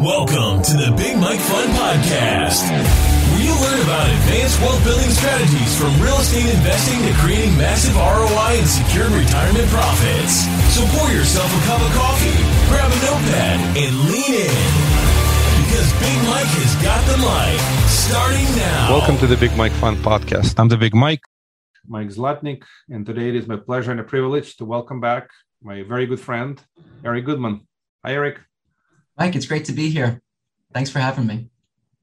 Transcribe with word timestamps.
Welcome 0.00 0.62
to 0.64 0.74
the 0.80 0.94
Big 0.96 1.20
Mike 1.20 1.38
Fund 1.38 1.68
Podcast, 1.76 2.64
where 2.64 3.44
you 3.44 3.52
learn 3.60 3.76
about 3.84 4.08
advanced 4.08 4.56
wealth 4.64 4.82
building 4.88 5.10
strategies 5.12 5.76
from 5.76 5.92
real 6.00 6.16
estate 6.16 6.48
investing 6.48 6.96
to 7.04 7.12
creating 7.20 7.52
massive 7.60 7.92
ROI 7.94 8.56
and 8.56 8.66
secured 8.66 9.12
retirement 9.12 9.68
profits. 9.68 10.48
So 10.72 10.80
pour 10.96 11.12
yourself 11.12 11.44
a 11.44 11.60
cup 11.68 11.80
of 11.84 11.92
coffee, 11.92 12.40
grab 12.72 12.88
a 12.88 12.98
notepad, 13.04 13.58
and 13.76 13.92
lean 14.08 14.32
in. 14.48 14.70
Because 15.60 15.88
Big 16.00 16.18
Mike 16.24 16.52
has 16.56 16.72
got 16.80 17.00
the 17.12 17.18
mic 17.20 17.60
starting 17.92 18.48
now. 18.56 18.96
Welcome 18.96 19.18
to 19.18 19.26
the 19.26 19.36
Big 19.36 19.54
Mike 19.56 19.76
Fund 19.76 19.98
Podcast. 19.98 20.58
I'm 20.58 20.68
the 20.68 20.78
Big 20.80 20.94
Mike, 20.94 21.20
Mike 21.86 22.08
Zlatnik, 22.08 22.64
and 22.88 23.04
today 23.04 23.28
it 23.28 23.36
is 23.36 23.46
my 23.46 23.56
pleasure 23.56 23.92
and 23.92 24.00
a 24.00 24.04
privilege 24.04 24.56
to 24.56 24.64
welcome 24.64 25.00
back 25.00 25.28
my 25.62 25.82
very 25.82 26.06
good 26.06 26.20
friend, 26.20 26.60
Eric 27.04 27.26
Goodman. 27.26 27.68
Hi, 28.04 28.14
Eric. 28.14 28.40
Mike, 29.18 29.36
it's 29.36 29.46
great 29.46 29.66
to 29.66 29.72
be 29.72 29.90
here. 29.90 30.22
Thanks 30.72 30.90
for 30.90 30.98
having 30.98 31.26
me. 31.26 31.48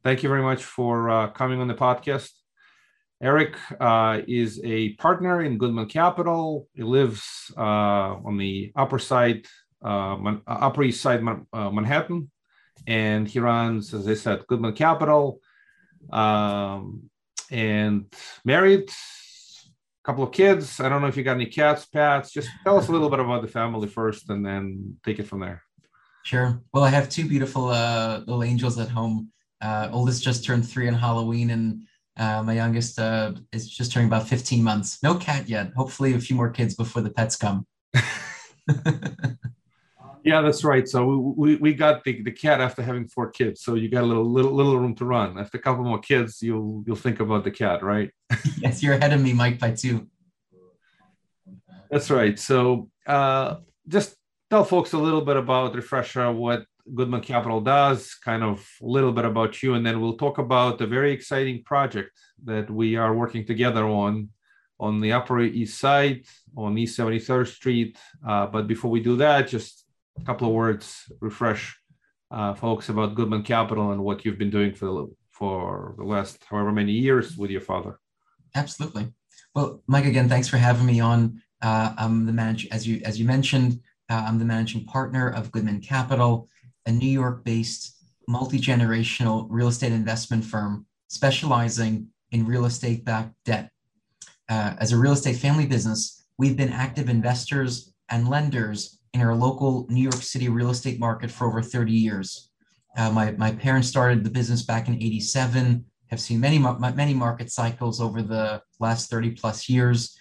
Thank 0.03 0.21
you 0.23 0.29
very 0.29 0.43
much 0.43 0.63
for 0.63 1.09
uh, 1.09 1.27
coming 1.29 1.59
on 1.59 1.67
the 1.67 1.73
podcast. 1.73 2.31
Eric 3.21 3.57
uh, 3.79 4.21
is 4.27 4.61
a 4.63 4.93
partner 4.93 5.41
in 5.41 5.57
Goodman 5.57 5.87
Capital. 5.87 6.67
He 6.73 6.83
lives 6.83 7.51
uh, 7.57 7.61
on 7.61 8.37
the 8.37 8.71
upper 8.75 8.99
side, 8.99 9.45
uh, 9.83 10.15
uh, 10.15 10.37
Upper 10.47 10.83
East 10.83 11.01
Side, 11.01 11.21
uh, 11.51 11.69
Manhattan, 11.71 12.29
and 12.87 13.27
he 13.27 13.39
runs, 13.39 13.93
as 13.93 14.07
I 14.07 14.13
said, 14.13 14.47
Goodman 14.47 14.73
Capital. 14.73 15.41
Um, 16.11 17.09
and 17.51 18.05
married, 18.45 18.89
a 18.89 20.03
couple 20.05 20.23
of 20.23 20.31
kids. 20.31 20.79
I 20.79 20.87
don't 20.87 21.01
know 21.01 21.07
if 21.07 21.17
you 21.17 21.23
got 21.23 21.35
any 21.35 21.47
cats, 21.47 21.85
pets. 21.85 22.31
Just 22.31 22.49
tell 22.63 22.77
us 22.77 22.87
a 22.87 22.91
little 22.91 23.09
bit 23.09 23.19
about 23.19 23.41
the 23.41 23.47
family 23.47 23.87
first, 23.87 24.29
and 24.29 24.45
then 24.45 24.97
take 25.03 25.19
it 25.19 25.27
from 25.27 25.39
there. 25.41 25.63
Sure. 26.29 26.61
Well, 26.75 26.83
I 26.83 26.89
have 26.89 27.09
two 27.09 27.27
beautiful 27.27 27.69
uh, 27.69 28.19
little 28.19 28.43
angels 28.43 28.77
at 28.77 28.87
home. 28.87 29.31
Uh, 29.61 29.89
oldest 29.91 30.23
just 30.23 30.45
turned 30.45 30.69
three 30.69 30.87
on 30.87 30.93
Halloween, 30.93 31.49
and 31.49 31.81
uh, 32.17 32.43
my 32.43 32.53
youngest 32.53 32.99
uh, 32.99 33.33
is 33.51 33.67
just 33.67 33.91
turning 33.91 34.09
about 34.09 34.27
15 34.27 34.63
months. 34.63 35.01
No 35.01 35.15
cat 35.15 35.49
yet. 35.49 35.73
Hopefully, 35.75 36.13
a 36.13 36.19
few 36.19 36.35
more 36.35 36.51
kids 36.51 36.75
before 36.75 37.01
the 37.01 37.09
pets 37.09 37.35
come. 37.35 37.65
Yeah, 40.25 40.41
that's 40.41 40.65
right. 40.65 40.87
So 40.87 41.05
we, 41.07 41.15
we, 41.37 41.55
we 41.55 41.73
got 41.73 42.03
the, 42.03 42.21
the 42.21 42.31
cat 42.31 42.59
after 42.59 42.83
having 42.83 43.07
four 43.07 43.31
kids. 43.31 43.61
So 43.61 43.75
you 43.75 43.89
got 43.89 44.03
a 44.03 44.05
little 44.05 44.29
little 44.29 44.51
little 44.51 44.77
room 44.77 44.93
to 44.95 45.05
run. 45.05 45.39
After 45.39 45.57
a 45.57 45.61
couple 45.61 45.85
more 45.85 45.97
kids, 45.97 46.41
you'll 46.41 46.83
you'll 46.85 46.97
think 46.97 47.21
about 47.21 47.45
the 47.45 47.51
cat, 47.51 47.81
right? 47.81 48.11
yes, 48.57 48.83
you're 48.83 48.95
ahead 48.95 49.13
of 49.13 49.21
me, 49.21 49.31
Mike, 49.31 49.59
by 49.59 49.71
two. 49.71 50.07
That's 51.89 52.11
right. 52.11 52.37
So 52.37 52.89
uh, 53.07 53.55
just 53.87 54.18
tell 54.49 54.63
folks 54.63 54.93
a 54.93 54.97
little 54.97 55.21
bit 55.21 55.37
about 55.37 55.75
refresher 55.75 56.31
what 56.31 56.65
Goodman 56.95 57.21
Capital 57.21 57.61
does, 57.61 58.15
kind 58.15 58.43
of 58.43 58.67
a 58.81 58.85
little 58.85 59.11
bit 59.11 59.25
about 59.25 59.61
you, 59.61 59.75
and 59.75 59.85
then 59.85 60.01
we'll 60.01 60.17
talk 60.17 60.39
about 60.39 60.81
a 60.81 60.87
very 60.87 61.11
exciting 61.11 61.63
project 61.63 62.11
that 62.45 62.69
we 62.69 62.95
are 62.95 63.13
working 63.13 63.45
together 63.45 63.85
on 63.85 64.29
on 64.79 65.01
the 65.01 65.11
Upper 65.11 65.41
East 65.41 65.77
Side 65.77 66.23
on 66.55 66.77
East 66.77 66.97
73rd 66.97 67.47
Street. 67.47 67.97
Uh, 68.25 68.47
but 68.47 68.65
before 68.65 68.89
we 68.89 69.01
do 69.01 69.17
that, 69.17 69.49
just 69.49 69.85
a 70.17 70.23
couple 70.23 70.47
of 70.47 70.53
words, 70.53 71.11
refresh 71.19 71.77
uh, 72.31 72.53
folks 72.53 72.87
about 72.87 73.13
Goodman 73.13 73.43
Capital 73.43 73.91
and 73.91 74.03
what 74.03 74.23
you've 74.23 74.37
been 74.37 74.49
doing 74.49 74.73
for 74.73 75.09
for 75.31 75.95
the 75.97 76.03
last 76.03 76.43
however 76.49 76.71
many 76.71 76.93
years 76.93 77.37
with 77.37 77.51
your 77.51 77.61
father. 77.61 77.99
Absolutely. 78.55 79.13
Well, 79.53 79.83
Mike, 79.87 80.05
again, 80.05 80.29
thanks 80.29 80.47
for 80.47 80.57
having 80.57 80.85
me 80.85 80.99
on. 80.99 81.41
Uh, 81.61 81.93
I'm 81.97 82.25
the 82.25 82.33
manager, 82.33 82.67
as 82.71 82.87
you 82.87 83.01
as 83.03 83.19
you 83.19 83.25
mentioned, 83.25 83.81
uh, 84.09 84.25
I'm 84.27 84.39
the 84.39 84.45
managing 84.45 84.85
partner 84.85 85.29
of 85.29 85.51
Goodman 85.51 85.81
Capital, 85.81 86.47
a 86.85 86.91
New 86.91 87.09
York-based 87.09 87.95
multi-generational 88.27 89.47
real 89.49 89.67
estate 89.67 89.91
investment 89.91 90.43
firm 90.45 90.85
specializing 91.07 92.07
in 92.31 92.45
real 92.45 92.65
estate-backed 92.65 93.33
debt. 93.45 93.71
Uh, 94.49 94.73
as 94.79 94.91
a 94.91 94.97
real 94.97 95.13
estate 95.13 95.37
family 95.37 95.65
business, 95.65 96.25
we've 96.37 96.57
been 96.57 96.71
active 96.71 97.09
investors 97.09 97.93
and 98.09 98.27
lenders 98.27 98.99
in 99.13 99.21
our 99.21 99.35
local 99.35 99.87
New 99.89 100.01
York 100.01 100.21
City 100.21 100.49
real 100.49 100.69
estate 100.69 100.99
market 100.99 101.31
for 101.31 101.47
over 101.47 101.61
30 101.61 101.91
years. 101.91 102.49
Uh, 102.97 103.11
my, 103.11 103.31
my 103.31 103.51
parents 103.51 103.87
started 103.87 104.23
the 104.23 104.29
business 104.29 104.63
back 104.63 104.87
in 104.87 104.95
87, 104.95 105.85
have 106.09 106.19
seen 106.19 106.39
many, 106.39 106.57
many 106.57 107.13
market 107.13 107.51
cycles 107.51 108.01
over 108.01 108.21
the 108.21 108.61
last 108.79 109.09
30 109.09 109.31
plus 109.31 109.69
years. 109.69 110.17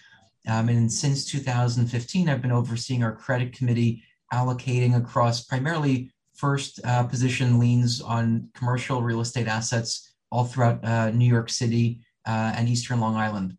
Um, 0.47 0.69
and 0.69 0.91
since 0.91 1.25
2015, 1.25 2.29
I've 2.29 2.41
been 2.41 2.51
overseeing 2.51 3.03
our 3.03 3.15
credit 3.15 3.53
committee 3.53 4.03
allocating 4.33 4.95
across 4.95 5.43
primarily 5.43 6.11
first 6.35 6.79
uh, 6.85 7.03
position 7.03 7.59
liens 7.59 8.01
on 8.01 8.49
commercial 8.53 9.01
real 9.01 9.21
estate 9.21 9.47
assets 9.47 10.13
all 10.31 10.45
throughout 10.45 10.83
uh, 10.85 11.09
New 11.11 11.25
York 11.27 11.49
City 11.49 11.99
uh, 12.27 12.53
and 12.55 12.69
Eastern 12.69 12.99
Long 12.99 13.15
Island. 13.15 13.57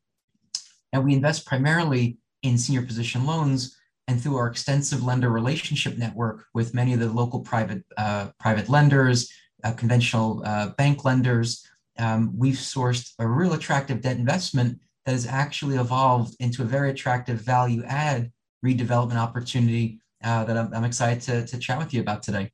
And 0.93 1.05
we 1.05 1.15
invest 1.15 1.47
primarily 1.47 2.19
in 2.43 2.57
senior 2.57 2.83
position 2.83 3.27
loans 3.27 3.77
and 4.09 4.21
through 4.21 4.37
our 4.37 4.49
extensive 4.49 5.05
lender 5.05 5.31
relationship 5.31 5.99
network 5.99 6.47
with 6.55 6.75
many 6.75 6.95
of 6.95 7.01
the 7.01 7.11
local 7.11 7.41
private, 7.41 7.85
uh, 7.97 8.29
private 8.41 8.69
lenders, 8.69 9.31
uh, 9.63 9.73
conventional 9.73 10.43
uh, 10.45 10.71
bank 10.71 11.05
lenders, 11.05 11.65
um, 12.01 12.33
we've 12.37 12.55
sourced 12.55 13.13
a 13.19 13.27
real 13.27 13.53
attractive 13.53 14.01
debt 14.01 14.17
investment 14.17 14.81
that 15.11 15.15
has 15.15 15.27
actually 15.27 15.77
evolved 15.77 16.37
into 16.39 16.63
a 16.63 16.65
very 16.65 16.91
attractive 16.91 17.41
value 17.41 17.83
add 17.85 18.31
redevelopment 18.65 19.17
opportunity 19.17 20.01
uh, 20.23 20.45
that 20.45 20.57
I'm, 20.57 20.73
I'm, 20.73 20.85
excited 20.85 21.21
to, 21.23 21.47
to 21.49 21.59
chat 21.59 21.79
with 21.81 21.93
you 21.93 22.01
about 22.01 22.23
today. 22.23 22.53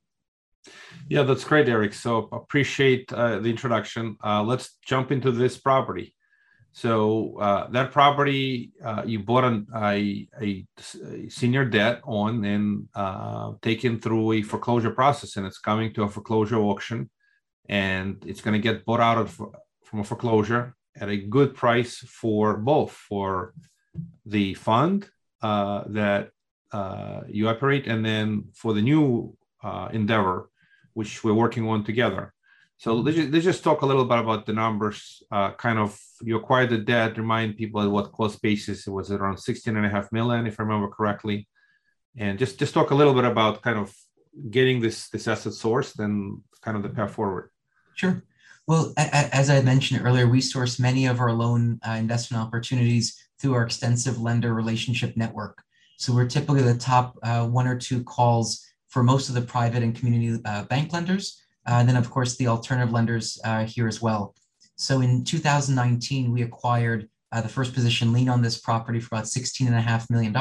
Yeah, 1.11 1.25
that's 1.25 1.45
great, 1.45 1.69
Eric. 1.69 1.93
So 1.93 2.31
appreciate 2.33 3.13
uh, 3.13 3.41
the 3.41 3.51
introduction. 3.51 4.17
Uh, 4.25 4.43
let's 4.43 4.79
jump 4.87 5.13
into 5.13 5.33
this 5.33 5.59
property. 5.59 6.15
So 6.73 7.37
uh, 7.39 7.69
that 7.71 7.93
property 7.93 8.73
uh, 8.83 9.03
you 9.05 9.19
bought 9.19 9.45
an, 9.45 9.67
a, 9.77 10.27
a, 10.41 10.67
senior 11.29 11.67
debt 11.67 12.01
on 12.05 12.43
and 12.45 12.89
uh, 12.95 13.53
taken 13.61 14.01
through 14.01 14.33
a 14.33 14.43
foreclosure 14.43 14.93
process, 14.93 15.37
and 15.37 15.47
it's 15.47 15.59
coming 15.59 15.93
to 15.93 16.05
a 16.05 16.09
foreclosure 16.09 16.59
auction, 16.59 17.11
and 17.69 18.23
it's 18.27 18.41
going 18.41 18.55
to 18.55 18.63
get 18.63 18.87
bought 18.87 19.01
out 19.01 19.19
of 19.19 19.39
from 19.85 20.01
a 20.01 20.05
foreclosure 20.05 20.76
at 21.01 21.09
a 21.09 21.17
good 21.17 21.55
price 21.55 21.99
for 21.99 22.57
both 22.57 22.93
for 22.93 23.55
the 24.25 24.55
fund 24.55 25.09
uh, 25.43 25.85
that 25.89 26.31
uh, 26.73 27.21
you 27.29 27.49
operate, 27.49 27.87
and 27.87 28.05
then 28.05 28.45
for 28.55 28.75
the 28.75 28.83
new 28.83 29.37
uh, 29.63 29.89
endeavor, 29.93 30.51
which 30.95 31.23
we're 31.23 31.35
working 31.35 31.67
on 31.69 31.85
together. 31.85 32.33
So 32.79 32.95
let's 32.95 33.17
just, 33.17 33.31
let's 33.33 33.45
just 33.45 33.65
talk 33.65 33.83
a 33.83 33.87
little 33.87 34.05
bit 34.05 34.19
about 34.19 34.45
the 34.45 34.53
numbers. 34.53 35.23
Uh, 35.31 35.53
kind 35.53 35.79
of, 35.79 35.99
you 36.21 36.37
acquired 36.37 36.71
the 36.71 36.79
debt. 36.79 37.17
Remind 37.17 37.57
people 37.57 37.81
at 37.81 37.91
what 37.91 38.13
cost 38.13 38.43
basis 38.43 38.87
it 38.87 38.91
was 38.91 39.11
around 39.11 39.39
16 39.39 39.75
and 39.77 39.87
a 39.87 39.89
half 39.89 40.13
million, 40.13 40.47
if 40.47 40.61
I 40.61 40.65
remember 40.65 40.89
correctly. 40.89 41.49
And 42.19 42.39
just 42.39 42.59
just 42.59 42.75
talk 42.75 42.91
a 42.91 42.95
little 42.95 43.15
bit 43.15 43.25
about 43.25 43.63
kind 43.63 43.79
of 43.79 43.95
getting 44.51 44.81
this 44.81 45.09
this 45.09 45.29
asset 45.29 45.53
sourced 45.53 45.99
and 45.99 46.43
kind 46.63 46.77
of 46.77 46.83
the 46.83 46.91
path 46.91 47.13
forward. 47.13 47.51
Sure. 47.95 48.23
Well, 48.67 48.93
as 48.97 49.49
I 49.49 49.61
mentioned 49.63 50.05
earlier, 50.05 50.27
we 50.27 50.41
source 50.41 50.81
many 50.81 51.07
of 51.07 51.21
our 51.21 51.33
loan 51.33 51.79
uh, 51.87 51.93
investment 51.93 52.43
opportunities 52.43 53.17
through 53.39 53.55
our 53.55 53.63
extensive 53.63 54.21
lender 54.21 54.55
relationship 54.55 55.17
network. 55.17 55.63
So 55.99 56.13
we're 56.13 56.27
typically 56.27 56.63
the 56.63 56.77
top 56.77 57.17
uh, 57.23 57.47
one 57.47 57.69
or 57.69 57.79
two 57.79 58.03
calls 58.03 58.67
for 58.89 59.05
most 59.05 59.29
of 59.29 59.37
the 59.37 59.43
private 59.43 59.85
and 59.85 59.95
community 59.95 60.41
uh, 60.45 60.65
bank 60.65 60.93
lenders. 60.93 61.41
Uh, 61.69 61.75
and 61.75 61.89
then, 61.89 61.97
of 61.97 62.11
course, 62.11 62.37
the 62.37 62.49
alternative 62.49 62.93
lenders 62.93 63.41
uh, 63.45 63.65
here 63.65 63.87
as 63.87 64.03
well. 64.03 64.35
So 64.75 65.01
in 65.01 65.23
2019, 65.23 66.33
we 66.33 66.43
acquired 66.43 67.09
uh, 67.31 67.43
the 67.43 67.49
first 67.49 67.73
position 67.73 68.13
lien 68.13 68.29
on 68.29 68.43
this 68.43 68.59
property 68.59 68.99
for 68.99 69.15
about 69.15 69.27
$16.5 69.27 70.11
million, 70.11 70.35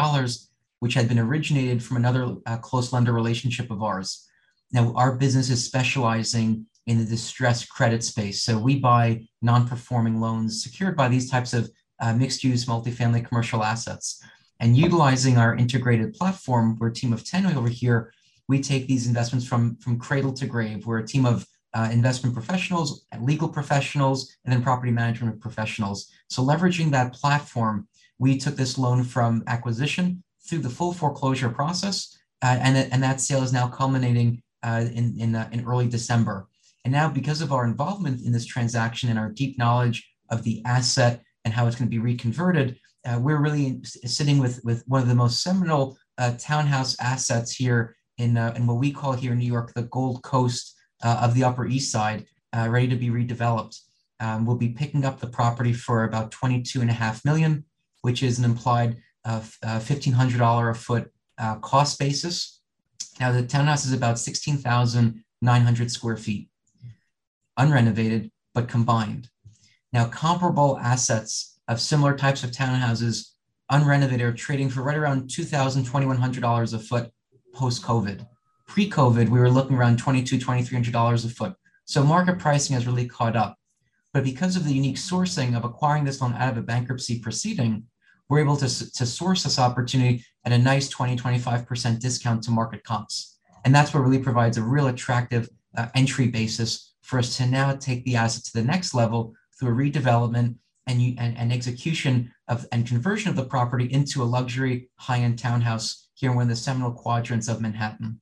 which 0.80 0.96
had 0.96 1.08
been 1.08 1.20
originated 1.20 1.84
from 1.84 1.98
another 1.98 2.36
close 2.62 2.92
lender 2.92 3.14
relationship 3.14 3.70
of 3.70 3.84
ours. 3.84 4.28
Now, 4.72 4.94
our 4.96 5.16
business 5.16 5.52
is 5.52 5.64
specializing 5.64 6.66
in 6.88 6.98
the 6.98 7.06
distressed 7.06 7.70
credit 7.70 8.04
space. 8.04 8.44
So 8.44 8.58
we 8.58 8.80
buy 8.80 9.28
non-performing 9.42 10.20
loans 10.20 10.64
secured 10.64 10.96
by 10.96 11.08
these 11.08 11.30
types 11.30 11.54
of 11.54 11.70
uh, 12.00 12.14
mixed-use 12.14 12.66
multifamily 12.66 13.26
commercial 13.26 13.64
assets. 13.64 14.22
And 14.60 14.78
utilizing 14.78 15.38
our 15.38 15.56
integrated 15.56 16.14
platform, 16.14 16.78
we're 16.80 16.90
a 16.90 16.94
team 16.94 17.14
of 17.14 17.26
10 17.26 17.46
over 17.58 17.68
here, 17.68 18.14
we 18.48 18.62
take 18.62 18.88
these 18.88 19.08
investments 19.08 19.48
from, 19.48 19.76
from 19.78 20.00
cradle 20.00 20.34
to 20.34 20.46
grave. 20.46 20.86
We're 20.86 21.00
a 21.00 21.08
team 21.08 21.26
of 21.26 21.48
uh, 21.74 21.90
investment 21.92 22.34
professionals, 22.34 23.06
legal 23.20 23.50
professionals, 23.50 24.34
and 24.46 24.54
then 24.54 24.64
property 24.64 24.92
management 24.92 25.42
professionals. 25.42 26.12
So 26.30 26.42
leveraging 26.42 26.92
that 26.92 27.14
platform, 27.14 27.88
we 28.18 28.38
took 28.38 28.56
this 28.56 28.78
loan 28.78 29.04
from 29.04 29.44
acquisition 29.48 30.24
through 30.48 30.60
the 30.60 30.70
full 30.70 30.94
foreclosure 30.94 31.50
process, 31.50 32.18
uh, 32.42 32.58
and, 32.62 32.78
and 32.78 33.04
that 33.04 33.20
sale 33.20 33.44
is 33.44 33.52
now 33.52 33.68
culminating 33.68 34.42
uh, 34.64 34.86
in, 34.94 35.16
in, 35.20 35.36
uh, 35.36 35.50
in 35.52 35.66
early 35.66 35.88
December. 35.88 36.48
And 36.86 36.92
now, 36.92 37.10
because 37.10 37.42
of 37.42 37.52
our 37.52 37.66
involvement 37.66 38.24
in 38.24 38.32
this 38.32 38.46
transaction 38.46 39.10
and 39.10 39.18
our 39.18 39.30
deep 39.30 39.58
knowledge 39.58 40.08
of 40.30 40.44
the 40.44 40.62
asset 40.66 41.24
and 41.44 41.54
how 41.54 41.66
it's 41.66 41.76
going 41.76 41.90
to 41.90 41.98
be 41.98 42.00
reconverted, 42.02 42.78
uh, 43.06 43.20
we're 43.20 43.42
really 43.42 43.82
sitting 43.84 44.38
with, 44.38 44.64
with 44.64 44.84
one 44.88 45.02
of 45.02 45.08
the 45.08 45.16
most 45.16 45.42
seminal 45.42 45.98
uh, 46.20 46.34
townhouse 46.38 46.96
assets 47.00 47.52
here 47.52 47.96
in, 48.20 48.38
uh, 48.38 48.54
in 48.56 48.68
what 48.68 48.78
we 48.78 48.92
call 48.92 49.14
here 49.14 49.34
in 49.34 49.40
New 49.40 49.52
York, 49.52 49.74
the 49.74 49.84
Gold 49.84 50.22
Coast 50.24 50.76
uh, 51.04 51.20
of 51.24 51.34
the 51.34 51.44
Upper 51.44 51.66
East 51.66 51.92
Side, 51.92 52.26
uh, 52.56 52.68
ready 52.70 52.88
to 52.88 52.96
be 52.96 53.10
redeveloped. 53.10 53.80
Um, 54.20 54.46
we'll 54.46 54.56
be 54.56 54.70
picking 54.70 55.06
up 55.06 55.20
the 55.20 55.28
property 55.28 55.74
for 55.74 56.04
about 56.04 56.32
22 56.32 56.82
and 56.82 56.90
a 56.90 56.94
half 56.94 57.26
million, 57.26 57.66
which 58.02 58.24
is 58.24 58.40
an 58.40 58.46
implied 58.46 58.98
uh, 59.26 59.42
$1,500 59.64 60.70
a 60.70 60.74
foot 60.76 61.12
uh, 61.40 61.56
cost 61.56 62.00
basis. 62.00 62.62
Now 63.20 63.32
the 63.32 63.44
townhouse 63.44 63.86
is 63.86 63.94
about 63.94 64.20
16,900 64.20 65.92
square 65.92 66.18
feet, 66.18 66.50
unrenovated, 67.60 68.32
but 68.54 68.68
combined. 68.68 69.30
Now 69.94 70.08
comparable 70.08 70.78
assets 70.80 71.60
of 71.68 71.82
similar 71.82 72.16
types 72.16 72.44
of 72.44 72.52
townhouses 72.52 73.32
unrenovated 73.72 74.22
are 74.22 74.34
trading 74.34 74.70
for 74.70 74.84
right 74.84 74.98
around 74.98 75.30
$2,000, 75.30 75.86
$2,100 75.86 76.74
a 76.74 76.80
foot 76.80 77.12
post-COVID. 77.54 78.28
Pre-COVID, 78.68 79.30
we 79.30 79.40
were 79.40 79.50
looking 79.50 79.78
around 79.78 80.00
$2,200, 80.02 80.42
$2,300 80.42 81.26
a 81.26 81.30
foot. 81.30 81.54
So 81.86 82.04
market 82.04 82.40
pricing 82.40 82.74
has 82.74 82.88
really 82.88 83.08
caught 83.08 83.36
up. 83.36 83.58
But 84.14 84.24
because 84.24 84.56
of 84.56 84.66
the 84.66 84.74
unique 84.74 84.96
sourcing 84.98 85.58
of 85.58 85.66
acquiring 85.66 86.06
this 86.06 86.22
loan 86.22 86.34
out 86.34 86.52
of 86.52 86.58
a 86.58 86.62
bankruptcy 86.62 87.20
proceeding, 87.20 87.84
we're 88.30 88.40
able 88.40 88.58
to, 88.58 88.68
to 88.68 89.06
source 89.06 89.44
this 89.44 89.60
opportunity 89.60 90.24
at 90.46 90.52
a 90.52 90.58
nice 90.58 90.90
20, 90.90 91.16
25% 91.16 92.00
discount 92.00 92.44
to 92.44 92.52
market 92.52 92.84
comps. 92.84 93.38
And 93.66 93.74
that's 93.74 93.94
what 93.94 94.02
really 94.02 94.20
provides 94.20 94.58
a 94.58 94.64
real 94.64 94.88
attractive 94.88 95.50
uh, 95.78 95.88
entry 95.96 96.28
basis 96.28 96.94
for 97.06 97.20
us 97.20 97.38
to 97.38 97.46
now 97.46 97.76
take 97.76 98.04
the 98.04 98.16
asset 98.16 98.44
to 98.44 98.54
the 98.54 98.64
next 98.64 98.96
level 98.96 99.36
through 99.58 99.70
a 99.70 99.76
redevelopment 99.76 100.56
and, 100.88 101.02
and, 101.20 101.38
and 101.38 101.54
execution 101.54 102.34
of 102.48 102.66
and 102.72 102.88
conversion 102.88 103.30
of 103.30 103.36
the 103.36 103.46
property 103.46 103.86
into 103.94 104.24
a 104.24 104.32
luxury 104.38 104.90
high-end 104.98 105.38
townhouse 105.38 106.10
here 106.16 106.32
in 106.32 106.36
one 106.36 106.44
of 106.44 106.50
the 106.50 106.56
seminal 106.56 106.92
quadrants 106.92 107.48
of 107.48 107.62
Manhattan. 107.62 108.20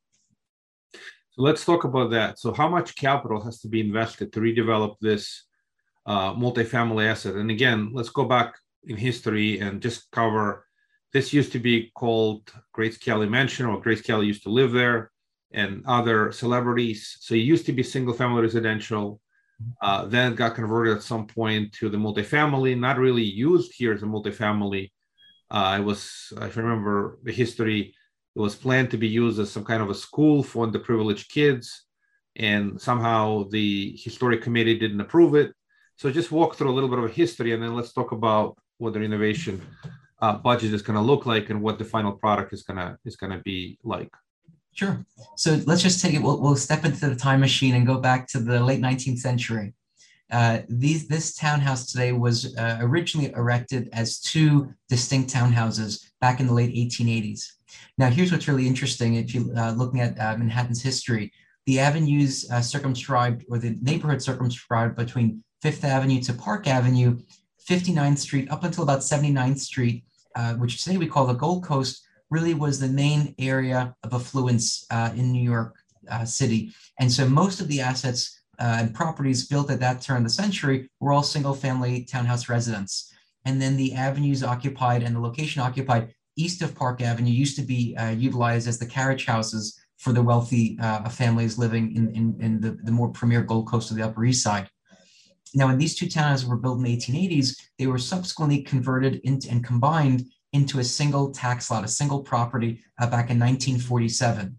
So 1.32 1.42
let's 1.42 1.66
talk 1.66 1.86
about 1.86 2.12
that. 2.12 2.40
So 2.40 2.54
how 2.54 2.68
much 2.68 2.96
capital 2.96 3.42
has 3.42 3.60
to 3.62 3.70
be 3.70 3.80
invested 3.80 4.34
to 4.34 4.42
redevelop 4.42 4.96
this 5.00 5.46
uh, 6.06 6.34
multifamily 6.36 7.08
asset? 7.08 7.36
And 7.36 7.50
again, 7.52 7.92
let's 7.94 8.10
go 8.10 8.26
back 8.26 8.54
in 8.86 8.98
history 8.98 9.60
and 9.60 9.82
just 9.82 10.12
cover. 10.12 10.68
This 11.14 11.32
used 11.32 11.54
to 11.54 11.60
be 11.60 11.90
called 11.96 12.52
Grace 12.74 12.98
Kelly 12.98 13.30
Mansion, 13.30 13.66
or 13.66 13.80
Grace 13.80 14.02
Kelly 14.02 14.28
used 14.28 14.44
to 14.44 14.50
live 14.50 14.74
there, 14.74 15.12
and 15.54 15.84
other 15.86 16.32
celebrities. 16.32 17.18
So 17.20 17.36
it 17.36 17.40
used 17.40 17.66
to 17.68 17.74
be 17.74 17.84
single-family 17.84 18.42
residential. 18.42 19.20
Uh, 19.82 20.06
then 20.06 20.34
it 20.34 20.36
got 20.36 20.56
converted 20.56 20.98
at 20.98 21.04
some 21.04 21.28
point 21.28 21.72
to 21.74 21.90
the 21.90 21.98
multifamily, 21.98 22.78
not 22.78 22.98
really 22.98 23.24
used 23.24 23.72
here 23.76 23.94
as 23.94 24.04
a 24.04 24.06
multifamily. 24.06 24.92
Uh, 25.52 25.78
it 25.80 25.84
was, 25.84 26.34
if 26.42 26.58
I 26.58 26.62
remember 26.62 27.20
the 27.24 27.32
history, 27.32 27.94
it 28.36 28.40
was 28.40 28.56
planned 28.56 28.90
to 28.92 28.98
be 28.98 29.08
used 29.08 29.40
as 29.40 29.52
some 29.52 29.64
kind 29.64 29.82
of 29.82 29.90
a 29.90 29.96
school 29.96 30.42
for 30.42 30.66
underprivileged 30.66 31.30
kids. 31.30 31.86
And 32.36 32.82
somehow 32.82 33.46
the 33.50 33.96
historic 34.04 34.42
committee 34.42 34.80
didn't 34.80 35.02
approve 35.02 35.36
it. 35.36 35.54
So 35.98 36.10
just 36.12 36.32
walk 36.32 36.56
through 36.56 36.72
a 36.72 36.74
little 36.74 36.90
bit 36.90 36.98
of 36.98 37.06
a 37.06 37.10
history 37.10 37.54
and 37.54 37.62
then 37.62 37.76
let's 37.76 37.94
talk 37.94 38.12
about 38.12 38.58
what 38.80 38.94
the 38.94 39.00
renovation 39.00 39.62
uh, 40.22 40.34
budget 40.38 40.74
is 40.74 40.82
going 40.82 40.98
to 40.98 41.02
look 41.02 41.26
like 41.26 41.52
and 41.52 41.62
what 41.62 41.78
the 41.78 41.86
final 41.86 42.14
product 42.14 42.54
is 42.54 42.64
going 42.64 42.78
to 42.78 42.98
is 43.06 43.16
going 43.16 43.32
to 43.32 43.44
be 43.44 43.78
like. 43.84 44.10
Sure. 44.74 45.06
So 45.38 45.62
let's 45.66 45.84
just 45.84 46.02
take 46.02 46.14
it. 46.14 46.22
We'll, 46.22 46.42
we'll 46.42 46.56
step 46.56 46.84
into 46.84 47.08
the 47.08 47.16
time 47.16 47.40
machine 47.40 47.76
and 47.76 47.86
go 47.86 48.00
back 48.00 48.28
to 48.30 48.40
the 48.40 48.64
late 48.64 48.82
19th 48.82 49.20
century. 49.20 49.74
Uh, 50.32 50.62
these, 50.68 51.08
this 51.08 51.36
townhouse 51.36 51.92
today 51.92 52.12
was 52.12 52.58
uh, 52.58 52.80
originally 52.82 53.32
erected 53.34 53.88
as 53.94 54.20
two 54.20 54.74
distinct 54.90 55.32
townhouses 55.32 56.08
back 56.22 56.40
in 56.40 56.48
the 56.48 56.54
late 56.54 56.74
1880s. 56.74 57.48
Now, 58.00 58.10
here's 58.10 58.32
what's 58.32 58.48
really 58.48 58.68
interesting. 58.68 59.16
If 59.16 59.36
you're 59.36 59.56
uh, 59.56 59.74
looking 59.74 60.02
at 60.02 60.20
uh, 60.20 60.36
Manhattan's 60.38 60.82
history, 60.82 61.32
the 61.68 61.80
avenues 61.80 62.50
uh, 62.52 62.62
circumscribed 62.62 63.46
or 63.50 63.60
the 63.60 63.78
neighborhood 63.82 64.24
circumscribed 64.24 64.96
between 64.96 65.44
Fifth 65.62 65.84
Avenue 65.84 66.20
to 66.22 66.34
Park 66.34 66.68
Avenue, 66.68 67.20
59th 67.70 68.18
Street 68.18 68.52
up 68.52 68.64
until 68.64 68.84
about 68.84 69.00
79th 69.00 69.60
Street, 69.60 70.04
uh, 70.36 70.56
which 70.56 70.84
today 70.84 70.98
we 70.98 71.08
call 71.08 71.28
the 71.28 71.34
Gold 71.34 71.64
Coast, 71.64 72.04
really 72.34 72.56
was 72.56 72.80
the 72.80 72.88
main 72.88 73.36
area 73.38 73.96
of 74.04 74.14
affluence 74.14 74.86
uh, 74.90 75.12
in 75.16 75.32
New 75.32 75.44
York 75.56 75.76
uh, 76.10 76.26
City. 76.26 76.74
And 77.00 77.12
so 77.12 77.30
most 77.30 77.62
of 77.62 77.68
the 77.68 77.80
assets 77.80 78.42
uh, 78.60 78.78
and 78.80 78.94
properties 78.94 79.48
built 79.48 79.70
at 79.72 79.80
that 79.80 80.02
turn 80.02 80.18
of 80.18 80.24
the 80.24 80.30
century 80.44 80.90
were 81.00 81.14
all 81.14 81.24
single 81.24 81.54
family 81.54 82.04
townhouse 82.04 82.50
residents. 82.50 83.14
And 83.46 83.62
then 83.62 83.78
the 83.78 83.94
avenues 83.94 84.44
occupied 84.44 85.04
and 85.04 85.16
the 85.16 85.20
location 85.20 85.62
occupied 85.62 86.14
east 86.36 86.62
of 86.62 86.76
Park 86.76 87.02
Avenue 87.02 87.32
used 87.32 87.56
to 87.58 87.62
be 87.62 87.96
uh, 87.98 88.10
utilized 88.10 88.68
as 88.68 88.80
the 88.80 88.86
carriage 88.86 89.26
houses 89.26 89.80
for 89.98 90.12
the 90.12 90.22
wealthy 90.22 90.78
uh, 90.82 91.08
families 91.10 91.58
living 91.58 91.96
in, 91.96 92.14
in, 92.16 92.38
in 92.42 92.60
the, 92.60 92.72
the 92.84 92.92
more 92.92 93.10
premier 93.10 93.44
Gold 93.44 93.68
Coast 93.68 93.92
of 93.92 93.98
the 93.98 94.04
Upper 94.04 94.26
East 94.26 94.44
Side. 94.44 94.68
Now, 95.56 95.68
when 95.68 95.78
these 95.78 95.96
two 95.96 96.08
townhouses 96.08 96.46
were 96.46 96.58
built 96.58 96.80
in 96.80 96.84
the 96.84 96.98
1880s, 96.98 97.56
they 97.78 97.86
were 97.86 98.00
subsequently 98.00 98.64
converted 98.64 99.22
into 99.24 99.52
and 99.52 99.64
combined 99.64 100.26
into 100.54 100.80
a 100.80 100.84
single 100.84 101.32
tax 101.32 101.70
lot, 101.70 101.84
a 101.84 101.88
single 101.88 102.22
property 102.22 102.80
uh, 103.00 103.06
back 103.08 103.30
in 103.30 103.40
1947. 103.40 104.58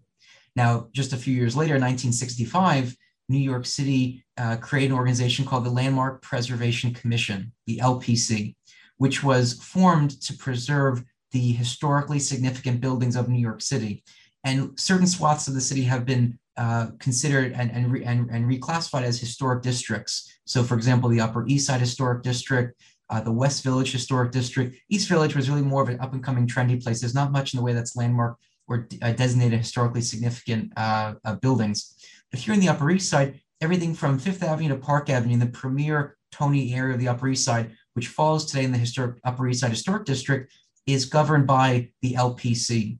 Now, 0.55 0.87
just 0.93 1.13
a 1.13 1.17
few 1.17 1.33
years 1.33 1.55
later, 1.55 1.73
1965, 1.73 2.95
New 3.27 3.39
York 3.39 3.65
City 3.65 4.23
uh, 4.37 4.57
created 4.57 4.91
an 4.91 4.97
organization 4.97 5.45
called 5.45 5.65
the 5.65 5.71
Landmark 5.71 6.21
Preservation 6.21 6.93
Commission, 6.93 7.51
the 7.65 7.77
LPC, 7.77 8.55
which 8.97 9.23
was 9.23 9.53
formed 9.53 10.21
to 10.21 10.33
preserve 10.37 11.03
the 11.31 11.51
historically 11.53 12.19
significant 12.19 12.79
buildings 12.79 13.15
of 13.15 13.27
New 13.27 13.39
York 13.39 13.61
City. 13.61 14.03
And 14.43 14.79
certain 14.79 15.07
swaths 15.07 15.47
of 15.47 15.55
the 15.55 15.61
city 15.61 15.81
have 15.83 16.05
been 16.05 16.37
uh, 16.55 16.87
considered 16.99 17.51
and, 17.53 17.71
and, 17.71 17.91
re, 17.91 18.03
and, 18.03 18.29
and 18.29 18.45
reclassified 18.45 19.03
as 19.03 19.19
historic 19.19 19.61
districts. 19.61 20.31
So, 20.45 20.63
for 20.63 20.75
example, 20.75 21.09
the 21.09 21.19
Upper 21.19 21.45
East 21.47 21.67
Side 21.67 21.81
Historic 21.81 22.23
District, 22.23 22.79
uh, 23.09 23.21
the 23.21 23.31
West 23.31 23.63
Village 23.63 23.91
Historic 23.91 24.31
District. 24.31 24.75
East 24.89 25.07
Village 25.07 25.35
was 25.35 25.49
really 25.49 25.61
more 25.61 25.81
of 25.81 25.89
an 25.89 25.99
up 25.99 26.13
and 26.13 26.23
coming 26.23 26.47
trendy 26.47 26.81
place. 26.81 26.99
There's 26.99 27.15
not 27.15 27.31
much 27.31 27.53
in 27.53 27.57
the 27.57 27.63
way 27.63 27.73
that's 27.73 27.95
landmark 27.95 28.37
or 28.67 28.87
uh, 29.01 29.11
designated 29.11 29.59
historically 29.59 30.01
significant 30.01 30.73
uh, 30.75 31.15
uh, 31.23 31.35
buildings. 31.35 31.95
But 32.31 32.39
here 32.39 32.53
in 32.53 32.59
the 32.59 32.69
Upper 32.69 32.89
East 32.89 33.09
Side, 33.09 33.39
everything 33.61 33.93
from 33.93 34.19
Fifth 34.19 34.43
Avenue 34.43 34.69
to 34.69 34.77
Park 34.77 35.09
Avenue, 35.09 35.37
the 35.37 35.45
premier 35.47 36.17
Tony 36.31 36.73
area 36.73 36.93
of 36.95 36.99
the 36.99 37.07
Upper 37.07 37.27
East 37.27 37.45
Side, 37.45 37.71
which 37.93 38.07
falls 38.07 38.45
today 38.45 38.63
in 38.63 38.71
the 38.71 38.77
historic 38.77 39.17
Upper 39.23 39.47
East 39.47 39.61
Side 39.61 39.71
Historic 39.71 40.05
District, 40.05 40.51
is 40.87 41.05
governed 41.05 41.47
by 41.47 41.89
the 42.01 42.13
LPC. 42.13 42.99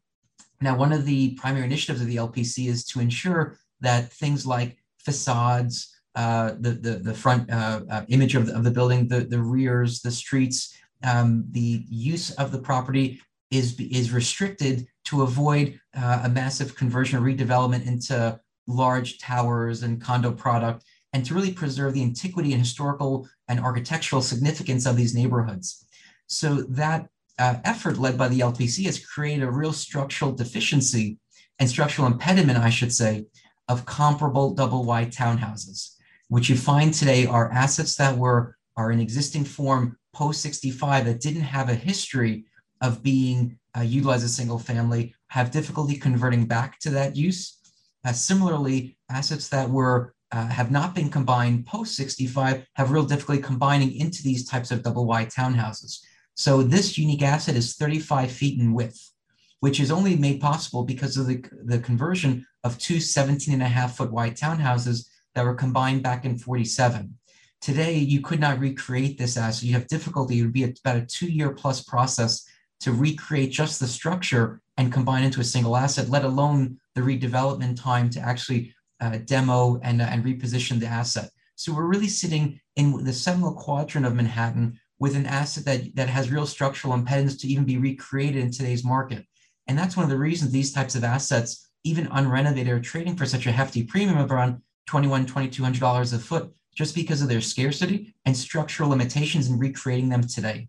Now, 0.62 0.78
one 0.78 0.94
of 0.94 1.06
the 1.06 1.36
primary 1.36 1.66
initiatives 1.66 2.02
of 2.02 2.08
the 2.08 2.16
LPC 2.16 2.68
is 2.68 2.86
to 2.86 3.00
ensure 3.00 3.58
that 3.82 4.12
things 4.12 4.46
like 4.46 4.78
facades, 5.00 5.95
uh, 6.16 6.54
the, 6.60 6.72
the, 6.72 6.92
the 6.98 7.14
front 7.14 7.50
uh, 7.52 7.82
uh, 7.90 8.06
image 8.10 8.36
of 8.36 8.48
the, 8.48 8.56
of 8.56 8.64
the 8.64 8.72
building, 8.72 9.08
the, 9.08 9.22
the 9.22 9.42
rears, 9.42 10.02
the 10.02 10.12
streets, 10.12 10.76
um, 11.04 11.46
the 11.52 11.84
use 11.90 12.32
of 12.32 12.52
the 12.52 12.60
property 12.60 13.22
is, 13.52 13.80
is 13.80 14.12
restricted 14.12 14.88
to 15.06 15.22
avoid 15.22 15.80
a 15.94 16.30
massive 16.30 16.76
conversion 16.76 17.20
or 17.20 17.22
redevelopment 17.22 17.86
into 17.86 18.40
large 18.68 19.20
towers 19.20 19.84
and 19.84 20.02
condo 20.02 20.32
product, 20.32 20.84
and 21.14 21.26
to 21.26 21.34
really 21.34 21.54
preserve 21.54 21.94
the 21.94 22.04
antiquity 22.04 22.52
and 22.52 22.62
historical 22.62 23.28
and 23.48 23.60
architectural 23.60 24.22
significance 24.22 24.86
of 24.86 24.98
these 24.98 25.14
neighborhoods. 25.14 25.86
So 26.28 26.64
that 26.64 27.08
uh, 27.38 27.56
effort 27.64 27.98
led 27.98 28.18
by 28.18 28.28
the 28.28 28.40
LPC 28.40 28.86
has 28.86 29.06
created 29.06 29.44
a 29.44 29.52
real 29.52 29.74
structural 29.74 30.32
deficiency 30.32 31.18
and 31.60 31.70
structural 31.70 32.08
impediment, 32.08 32.58
I 32.58 32.70
should 32.70 32.94
say, 32.94 33.26
of 33.68 33.86
comparable 33.86 34.54
double 34.54 34.84
wide 34.84 35.12
townhouses. 35.12 35.95
What 36.28 36.50
you 36.50 36.58
find 36.58 36.94
today 36.94 37.28
are 37.28 37.52
assets 37.52 37.96
that 37.96 38.18
were 38.18 38.58
are 38.78 38.92
in 38.92 39.00
existing 39.00 39.46
form 39.46 39.98
post 40.14 40.42
65 40.42 41.06
that 41.06 41.22
didn't 41.22 41.42
have 41.42 41.70
a 41.70 41.76
history 41.76 42.46
of 42.82 43.04
being 43.04 43.58
uh, 43.78 43.82
utilized 43.82 44.24
as 44.24 44.36
single 44.36 44.60
family, 44.60 45.14
have 45.28 45.52
difficulty 45.52 45.96
converting 45.96 46.46
back 46.46 46.80
to 46.80 46.90
that 46.90 47.16
use. 47.16 47.60
Uh, 48.06 48.12
similarly, 48.12 48.98
assets 49.10 49.50
that 49.50 49.70
were 49.70 50.14
uh, 50.32 50.48
have 50.48 50.72
not 50.72 50.96
been 50.96 51.10
combined 51.10 51.66
post 51.66 51.96
65 51.96 52.66
have 52.74 52.92
real 52.92 53.06
difficulty 53.06 53.42
combining 53.42 53.96
into 53.96 54.24
these 54.24 54.48
types 54.48 54.72
of 54.72 54.84
double 54.84 55.06
wide 55.06 55.30
townhouses. 55.30 56.00
So 56.34 56.64
this 56.64 56.98
unique 56.98 57.22
asset 57.22 57.56
is 57.56 57.76
35 57.76 58.32
feet 58.32 58.60
in 58.60 58.74
width, 58.74 59.12
which 59.60 59.80
is 59.80 59.92
only 59.92 60.16
made 60.16 60.42
possible 60.42 60.84
because 60.84 61.18
of 61.18 61.28
the, 61.28 61.44
the 61.64 61.80
conversion 61.80 62.46
of 62.64 62.78
two 62.80 63.00
17 63.00 63.54
and 63.54 63.64
a 63.64 63.68
half 63.68 63.96
foot 63.96 64.12
wide 64.12 64.36
townhouses 64.36 65.06
that 65.36 65.46
were 65.46 65.54
combined 65.54 66.02
back 66.02 66.26
in 66.26 66.38
47. 66.38 67.14
Today, 67.62 67.96
you 67.96 68.22
could 68.22 68.40
not 68.40 68.60
recreate 68.60 69.18
this 69.18 69.38
asset. 69.38 69.64
You 69.64 69.74
have 69.74 69.88
difficulty. 69.88 70.40
It 70.40 70.44
would 70.44 70.54
be 70.54 70.64
about 70.64 70.98
a 70.98 71.06
two 71.06 71.28
year 71.28 71.52
plus 71.52 71.84
process 71.84 72.46
to 72.82 72.92
recreate 72.92 73.52
just 73.52 73.80
the 73.80 73.88
structure 73.88 74.62
and 74.78 74.92
combine 74.92 75.24
into 75.24 75.42
a 75.42 75.46
single 75.46 75.78
asset, 75.78 76.10
let 76.10 76.26
alone 76.26 76.78
the 76.96 77.02
redevelopment 77.02 77.82
time 77.82 78.10
to 78.12 78.20
actually 78.20 78.74
uh, 79.00 79.20
demo 79.26 79.80
and, 79.84 80.02
uh, 80.02 80.06
and 80.06 80.24
reposition 80.24 80.80
the 80.80 80.86
asset. 80.86 81.30
So 81.56 81.74
we're 81.74 81.88
really 81.88 82.08
sitting 82.08 82.60
in 82.76 83.04
the 83.04 83.14
seminal 83.14 83.54
quadrant 83.54 84.06
of 84.06 84.16
Manhattan 84.16 84.80
with 85.00 85.16
an 85.16 85.26
asset 85.26 85.66
that, 85.66 85.96
that 85.96 86.10
has 86.10 86.32
real 86.32 86.46
structural 86.46 86.94
impediments 86.94 87.38
to 87.38 87.48
even 87.48 87.66
be 87.66 87.78
recreated 87.78 88.44
in 88.44 88.52
today's 88.52 88.84
market. 88.84 89.26
And 89.68 89.78
that's 89.78 89.98
one 89.98 90.04
of 90.04 90.10
the 90.10 90.18
reasons 90.18 90.52
these 90.52 90.74
types 90.74 90.96
of 90.96 91.04
assets, 91.04 91.70
even 91.84 92.08
unrenovated, 92.08 92.70
are 92.70 92.80
trading 92.80 93.16
for 93.16 93.26
such 93.26 93.48
a 93.48 93.52
hefty 93.52 93.84
premium 93.84 94.20
around 94.32 94.62
21 94.88 95.26
$2,200 95.26 96.14
a 96.14 96.20
foot 96.20 96.54
just 96.76 96.94
because 96.94 97.22
of 97.22 97.30
their 97.30 97.42
scarcity 97.42 98.14
and 98.26 98.36
structural 98.36 98.90
limitations 98.90 99.50
in 99.50 99.58
recreating 99.58 100.10
them 100.10 100.22
today. 100.22 100.68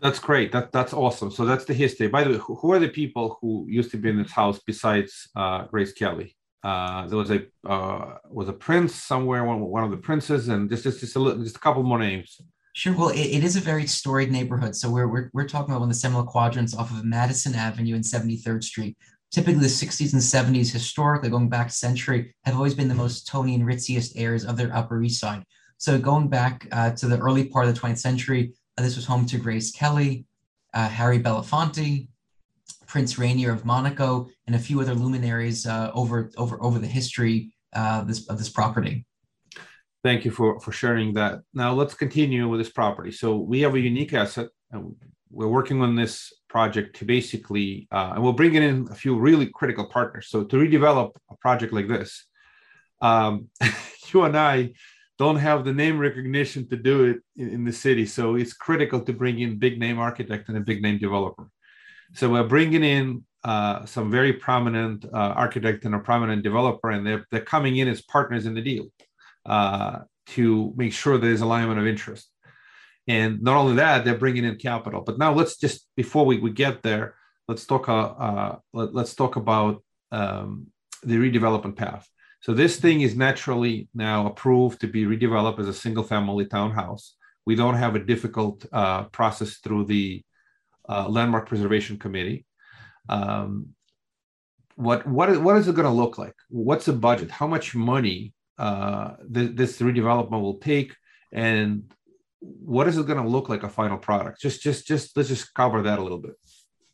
That's 0.00 0.18
great. 0.18 0.52
That 0.52 0.72
that's 0.72 0.92
awesome. 0.92 1.30
So 1.30 1.46
that's 1.46 1.64
the 1.64 1.72
history. 1.72 2.08
By 2.08 2.22
the 2.22 2.30
way, 2.30 2.36
who, 2.36 2.72
are 2.72 2.78
the 2.78 2.88
people 2.88 3.38
who 3.40 3.66
used 3.66 3.90
to 3.92 3.96
be 3.96 4.10
in 4.10 4.18
this 4.18 4.30
house 4.30 4.60
besides 4.64 5.28
uh, 5.34 5.64
Grace 5.64 5.92
Kelly? 5.92 6.36
Uh, 6.62 7.06
there 7.06 7.16
was 7.16 7.30
a 7.30 7.46
uh, 7.66 8.18
was 8.28 8.48
a 8.50 8.52
prince 8.52 8.94
somewhere, 8.94 9.42
one, 9.44 9.60
one 9.60 9.84
of 9.84 9.90
the 9.90 9.96
princes, 9.96 10.48
and 10.48 10.68
just 10.68 10.82
just 10.82 11.00
just 11.00 11.16
a, 11.16 11.18
little, 11.18 11.42
just 11.42 11.56
a 11.56 11.60
couple 11.60 11.82
more 11.82 11.98
names. 11.98 12.38
Sure. 12.74 12.92
Well, 12.92 13.08
it, 13.08 13.20
it 13.20 13.42
is 13.42 13.56
a 13.56 13.60
very 13.60 13.86
storied 13.86 14.30
neighborhood. 14.30 14.76
So 14.76 14.90
we're, 14.90 15.08
we're, 15.08 15.30
we're 15.32 15.48
talking 15.48 15.70
about 15.70 15.80
one 15.80 15.88
of 15.88 15.94
the 15.94 15.98
seminal 15.98 16.24
quadrants 16.24 16.74
off 16.74 16.90
of 16.90 17.06
Madison 17.06 17.54
Avenue 17.54 17.94
and 17.94 18.04
73rd 18.04 18.62
Street. 18.62 18.98
Typically, 19.32 19.60
the 19.60 19.66
60s 19.66 20.12
and 20.12 20.22
70s, 20.22 20.72
historically 20.72 21.28
going 21.28 21.48
back 21.48 21.70
century, 21.70 22.34
have 22.44 22.54
always 22.54 22.74
been 22.74 22.88
the 22.88 22.94
most 22.94 23.26
Tony 23.26 23.54
and 23.54 23.64
ritziest 23.64 24.12
areas 24.16 24.44
of 24.44 24.56
their 24.56 24.74
Upper 24.74 25.02
East 25.02 25.20
Side. 25.20 25.44
So 25.78 25.98
going 25.98 26.28
back 26.28 26.66
uh, 26.72 26.92
to 26.92 27.06
the 27.06 27.18
early 27.18 27.44
part 27.44 27.66
of 27.66 27.74
the 27.74 27.80
20th 27.80 27.98
century, 27.98 28.54
uh, 28.78 28.82
this 28.82 28.96
was 28.96 29.04
home 29.04 29.26
to 29.26 29.38
Grace 29.38 29.72
Kelly, 29.72 30.26
uh, 30.72 30.88
Harry 30.88 31.18
Belafonte, 31.18 32.08
Prince 32.86 33.18
Rainier 33.18 33.52
of 33.52 33.64
Monaco, 33.64 34.28
and 34.46 34.56
a 34.56 34.58
few 34.58 34.80
other 34.80 34.94
luminaries 34.94 35.66
uh, 35.66 35.90
over, 35.94 36.30
over, 36.36 36.62
over 36.62 36.78
the 36.78 36.86
history 36.86 37.52
uh, 37.74 38.04
this, 38.04 38.26
of 38.28 38.38
this 38.38 38.48
property. 38.48 39.04
Thank 40.02 40.24
you 40.24 40.30
for, 40.30 40.60
for 40.60 40.72
sharing 40.72 41.12
that. 41.14 41.40
Now 41.52 41.72
let's 41.72 41.94
continue 41.94 42.48
with 42.48 42.60
this 42.60 42.70
property. 42.70 43.10
So 43.10 43.36
we 43.36 43.60
have 43.62 43.74
a 43.74 43.80
unique 43.80 44.14
asset 44.14 44.48
and 44.70 44.94
we're 45.30 45.48
working 45.48 45.82
on 45.82 45.94
this 45.94 46.32
project 46.48 46.96
to 46.96 47.04
basically, 47.04 47.88
uh, 47.90 48.12
and 48.14 48.22
we'll 48.22 48.32
bring 48.32 48.54
in 48.54 48.88
a 48.90 48.94
few 48.94 49.18
really 49.18 49.46
critical 49.46 49.86
partners. 49.86 50.28
So 50.28 50.44
to 50.44 50.56
redevelop 50.56 51.12
a 51.30 51.36
project 51.36 51.72
like 51.72 51.88
this, 51.88 52.24
um, 53.02 53.48
you 54.12 54.22
and 54.22 54.36
I 54.36 54.72
don't 55.18 55.36
have 55.36 55.64
the 55.64 55.72
name 55.72 55.98
recognition 55.98 56.68
to 56.68 56.76
do 56.76 57.04
it 57.04 57.18
in, 57.36 57.48
in, 57.50 57.64
the 57.64 57.72
city. 57.72 58.06
So 58.06 58.36
it's 58.36 58.52
critical 58.52 59.00
to 59.00 59.12
bring 59.12 59.40
in 59.40 59.58
big 59.58 59.78
name 59.78 59.98
architect 59.98 60.48
and 60.48 60.58
a 60.58 60.60
big 60.60 60.82
name 60.82 60.98
developer. 60.98 61.50
So 62.14 62.28
we're 62.28 62.44
bringing 62.44 62.84
in 62.84 63.24
uh, 63.44 63.84
some 63.86 64.10
very 64.10 64.32
prominent 64.32 65.04
uh, 65.06 65.32
architect 65.36 65.84
and 65.84 65.94
a 65.94 65.98
prominent 65.98 66.42
developer, 66.42 66.90
and 66.90 67.06
they're, 67.06 67.26
they're 67.30 67.40
coming 67.40 67.76
in 67.76 67.88
as 67.88 68.02
partners 68.02 68.46
in 68.46 68.54
the 68.54 68.60
deal 68.60 68.86
uh, 69.46 70.00
to 70.26 70.72
make 70.76 70.92
sure 70.92 71.18
there's 71.18 71.40
alignment 71.40 71.78
of 71.78 71.86
interest. 71.86 72.28
And 73.08 73.42
not 73.42 73.56
only 73.56 73.76
that, 73.76 74.04
they're 74.04 74.18
bringing 74.18 74.44
in 74.44 74.56
capital. 74.56 75.02
But 75.02 75.18
now 75.18 75.32
let's 75.32 75.56
just 75.56 75.88
before 75.96 76.26
we, 76.26 76.38
we 76.38 76.50
get 76.50 76.82
there, 76.82 77.14
let's 77.48 77.64
talk. 77.64 77.88
Uh, 77.88 78.14
uh, 78.26 78.58
let, 78.72 78.94
us 78.96 79.14
talk 79.14 79.36
about 79.36 79.82
um, 80.10 80.66
the 81.02 81.16
redevelopment 81.16 81.76
path. 81.76 82.08
So 82.40 82.52
this 82.52 82.78
thing 82.78 83.00
is 83.00 83.16
naturally 83.16 83.88
now 83.94 84.26
approved 84.26 84.80
to 84.80 84.86
be 84.86 85.04
redeveloped 85.04 85.58
as 85.58 85.68
a 85.68 85.72
single-family 85.74 86.46
townhouse. 86.46 87.14
We 87.44 87.54
don't 87.54 87.74
have 87.74 87.94
a 87.94 88.04
difficult 88.04 88.66
uh, 88.72 89.04
process 89.04 89.58
through 89.58 89.86
the 89.86 90.22
uh, 90.88 91.08
Landmark 91.08 91.48
Preservation 91.48 91.98
Committee. 91.98 92.44
Um, 93.08 93.68
what 94.74 95.06
what 95.06 95.30
is, 95.30 95.38
what 95.38 95.56
is 95.56 95.68
it 95.68 95.74
going 95.74 95.86
to 95.86 95.92
look 95.92 96.18
like? 96.18 96.34
What's 96.48 96.86
the 96.86 96.92
budget? 96.92 97.30
How 97.30 97.46
much 97.46 97.74
money 97.74 98.34
uh, 98.58 99.12
th- 99.32 99.52
this 99.54 99.80
redevelopment 99.80 100.40
will 100.40 100.58
take, 100.58 100.94
and 101.32 101.90
what 102.40 102.88
is 102.88 102.98
it 102.98 103.06
going 103.06 103.22
to 103.22 103.28
look 103.28 103.48
like 103.48 103.62
a 103.62 103.68
final 103.68 103.98
product? 103.98 104.40
Just 104.40 104.62
just 104.62 104.86
just 104.86 105.16
let's 105.16 105.28
just 105.28 105.54
cover 105.54 105.82
that 105.82 105.98
a 105.98 106.02
little 106.02 106.18
bit. 106.18 106.34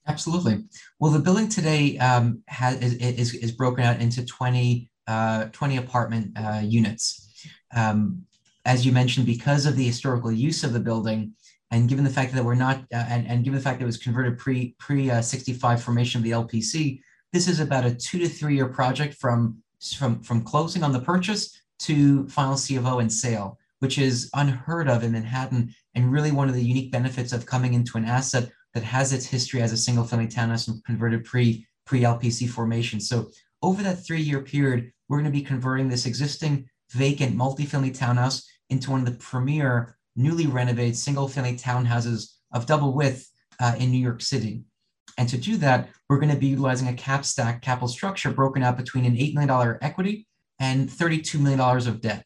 Absolutely. 0.06 0.64
Well, 0.98 1.12
the 1.12 1.20
building 1.20 1.48
today 1.48 1.96
um, 1.98 2.42
has 2.48 2.80
is, 2.80 3.34
is, 3.34 3.52
broken 3.52 3.84
out 3.84 4.00
into 4.00 4.24
20, 4.24 4.90
uh, 5.06 5.44
20 5.52 5.76
apartment 5.76 6.36
uh, 6.36 6.60
units. 6.64 7.48
Um, 7.74 8.24
as 8.64 8.84
you 8.84 8.90
mentioned, 8.90 9.26
because 9.26 9.64
of 9.64 9.76
the 9.76 9.84
historical 9.84 10.32
use 10.32 10.64
of 10.64 10.72
the 10.72 10.80
building, 10.80 11.34
and 11.70 11.88
given 11.88 12.04
the 12.04 12.10
fact 12.10 12.34
that 12.34 12.44
we're 12.44 12.56
not, 12.56 12.78
uh, 12.92 13.06
and, 13.08 13.26
and 13.28 13.44
given 13.44 13.58
the 13.58 13.62
fact 13.62 13.78
that 13.78 13.84
it 13.84 13.86
was 13.86 13.96
converted 13.96 14.38
pre 14.38 14.74
pre 14.78 15.10
uh, 15.10 15.22
65 15.22 15.82
formation 15.82 16.18
of 16.18 16.24
the 16.24 16.32
LPC, 16.32 17.00
this 17.32 17.46
is 17.46 17.60
about 17.60 17.86
a 17.86 17.94
two 17.94 18.18
to 18.18 18.28
three 18.28 18.56
year 18.56 18.68
project 18.68 19.14
from 19.14 19.62
from, 19.96 20.22
from 20.22 20.42
closing 20.42 20.84
on 20.84 20.92
the 20.92 21.00
purchase 21.00 21.60
to 21.80 22.28
final 22.28 22.56
C 22.56 22.76
of 22.76 22.86
O 22.86 23.00
and 23.00 23.12
sale, 23.12 23.58
which 23.82 23.98
is 23.98 24.30
unheard 24.34 24.88
of 24.88 25.02
in 25.02 25.10
Manhattan 25.10 25.74
and 25.96 26.12
really 26.12 26.30
one 26.30 26.48
of 26.48 26.54
the 26.54 26.62
unique 26.62 26.92
benefits 26.92 27.32
of 27.32 27.46
coming 27.46 27.74
into 27.74 27.98
an 27.98 28.04
asset 28.04 28.48
that 28.74 28.84
has 28.84 29.12
its 29.12 29.26
history 29.26 29.60
as 29.60 29.72
a 29.72 29.76
single 29.76 30.04
family 30.04 30.28
townhouse 30.28 30.68
and 30.68 30.84
converted 30.84 31.24
pre 31.24 31.66
pre 31.84 32.02
LPC 32.02 32.48
formation. 32.48 33.00
So 33.00 33.28
over 33.60 33.82
that 33.82 34.06
three 34.06 34.20
year 34.20 34.40
period, 34.40 34.92
we're 35.08 35.18
going 35.18 35.32
to 35.32 35.36
be 35.36 35.42
converting 35.42 35.88
this 35.88 36.06
existing 36.06 36.68
vacant 36.92 37.36
multifamily 37.36 37.92
townhouse 37.92 38.48
into 38.70 38.92
one 38.92 39.00
of 39.00 39.06
the 39.06 39.18
premier 39.18 39.96
newly 40.14 40.46
renovated 40.46 40.96
single 40.96 41.26
family 41.26 41.56
townhouses 41.56 42.34
of 42.52 42.66
double 42.66 42.94
width 42.94 43.28
uh, 43.58 43.74
in 43.80 43.90
New 43.90 43.98
York 43.98 44.22
City. 44.22 44.62
And 45.18 45.28
to 45.28 45.36
do 45.36 45.56
that, 45.56 45.88
we're 46.08 46.20
going 46.20 46.32
to 46.32 46.38
be 46.38 46.46
utilizing 46.46 46.86
a 46.86 46.94
cap 46.94 47.24
stack 47.24 47.62
capital 47.62 47.88
structure 47.88 48.30
broken 48.30 48.62
out 48.62 48.76
between 48.76 49.06
an 49.06 49.16
$8 49.16 49.34
million 49.34 49.78
equity 49.82 50.28
and 50.60 50.88
$32 50.88 51.40
million 51.40 51.60
of 51.60 52.00
debt. 52.00 52.24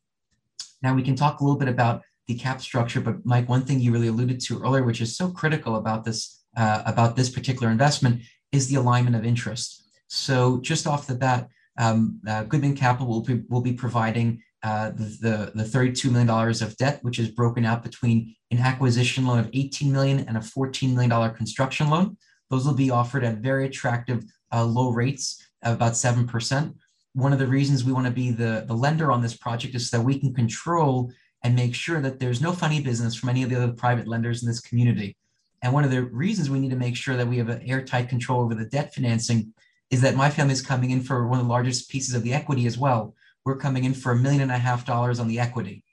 Now, 0.82 0.94
we 0.94 1.02
can 1.02 1.16
talk 1.16 1.40
a 1.40 1.44
little 1.44 1.58
bit 1.58 1.68
about 1.68 2.02
the 2.28 2.34
cap 2.34 2.60
structure, 2.60 3.00
but 3.00 3.24
Mike, 3.24 3.48
one 3.48 3.62
thing 3.62 3.80
you 3.80 3.92
really 3.92 4.08
alluded 4.08 4.40
to 4.40 4.62
earlier, 4.62 4.82
which 4.82 5.00
is 5.00 5.16
so 5.16 5.30
critical 5.30 5.76
about 5.76 6.04
this, 6.04 6.44
uh, 6.56 6.82
about 6.86 7.16
this 7.16 7.30
particular 7.30 7.70
investment, 7.70 8.22
is 8.52 8.68
the 8.68 8.76
alignment 8.76 9.16
of 9.16 9.24
interest. 9.24 9.88
So 10.08 10.60
just 10.60 10.86
off 10.86 11.06
the 11.06 11.14
bat, 11.14 11.48
um, 11.78 12.20
uh, 12.26 12.44
Goodman 12.44 12.76
Capital 12.76 13.06
will 13.06 13.20
be, 13.20 13.42
will 13.48 13.60
be 13.60 13.72
providing 13.72 14.42
uh, 14.62 14.90
the, 14.90 15.52
the, 15.54 15.62
the 15.62 15.64
$32 15.64 16.10
million 16.10 16.30
of 16.30 16.76
debt, 16.76 16.98
which 17.02 17.18
is 17.18 17.28
broken 17.28 17.64
out 17.64 17.82
between 17.82 18.34
an 18.50 18.58
acquisition 18.58 19.26
loan 19.26 19.38
of 19.38 19.50
18 19.52 19.92
million 19.92 20.20
and 20.20 20.36
a 20.36 20.40
$14 20.40 20.94
million 20.94 21.34
construction 21.34 21.90
loan. 21.90 22.16
Those 22.50 22.66
will 22.66 22.74
be 22.74 22.90
offered 22.90 23.24
at 23.24 23.38
very 23.38 23.66
attractive 23.66 24.24
uh, 24.52 24.64
low 24.64 24.90
rates 24.90 25.42
about 25.62 25.92
7%. 25.92 26.74
One 27.16 27.32
of 27.32 27.38
the 27.38 27.46
reasons 27.46 27.82
we 27.82 27.94
want 27.94 28.04
to 28.04 28.12
be 28.12 28.30
the, 28.30 28.66
the 28.68 28.74
lender 28.74 29.10
on 29.10 29.22
this 29.22 29.34
project 29.34 29.74
is 29.74 29.88
so 29.88 29.96
that 29.96 30.04
we 30.04 30.18
can 30.18 30.34
control 30.34 31.10
and 31.42 31.56
make 31.56 31.74
sure 31.74 31.98
that 32.02 32.20
there's 32.20 32.42
no 32.42 32.52
funny 32.52 32.82
business 32.82 33.14
from 33.14 33.30
any 33.30 33.42
of 33.42 33.48
the 33.48 33.56
other 33.56 33.72
private 33.72 34.06
lenders 34.06 34.42
in 34.42 34.48
this 34.48 34.60
community. 34.60 35.16
And 35.62 35.72
one 35.72 35.82
of 35.82 35.90
the 35.90 36.02
reasons 36.02 36.50
we 36.50 36.58
need 36.58 36.72
to 36.72 36.76
make 36.76 36.94
sure 36.94 37.16
that 37.16 37.26
we 37.26 37.38
have 37.38 37.48
an 37.48 37.62
airtight 37.62 38.10
control 38.10 38.42
over 38.42 38.54
the 38.54 38.66
debt 38.66 38.94
financing 38.94 39.54
is 39.90 40.02
that 40.02 40.14
my 40.14 40.28
family 40.28 40.52
is 40.52 40.60
coming 40.60 40.90
in 40.90 41.00
for 41.00 41.26
one 41.26 41.38
of 41.38 41.46
the 41.46 41.50
largest 41.50 41.88
pieces 41.88 42.14
of 42.14 42.22
the 42.22 42.34
equity 42.34 42.66
as 42.66 42.76
well. 42.76 43.14
We're 43.46 43.56
coming 43.56 43.84
in 43.84 43.94
for 43.94 44.12
a 44.12 44.16
million 44.16 44.42
and 44.42 44.52
a 44.52 44.58
half 44.58 44.84
dollars 44.84 45.18
on 45.18 45.26
the 45.26 45.40
equity. 45.40 45.84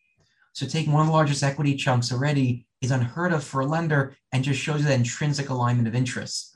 So 0.51 0.67
taking 0.67 0.91
one 0.91 1.03
of 1.03 1.07
the 1.07 1.13
largest 1.13 1.41
equity 1.41 1.77
chunks 1.77 2.11
already 2.11 2.65
is 2.81 2.91
unheard 2.91 3.31
of 3.31 3.45
for 3.45 3.61
a 3.61 3.65
lender 3.65 4.17
and 4.33 4.43
just 4.43 4.59
shows 4.59 4.83
that 4.83 4.91
intrinsic 4.93 5.49
alignment 5.49 5.87
of 5.87 5.95
interests. 5.95 6.52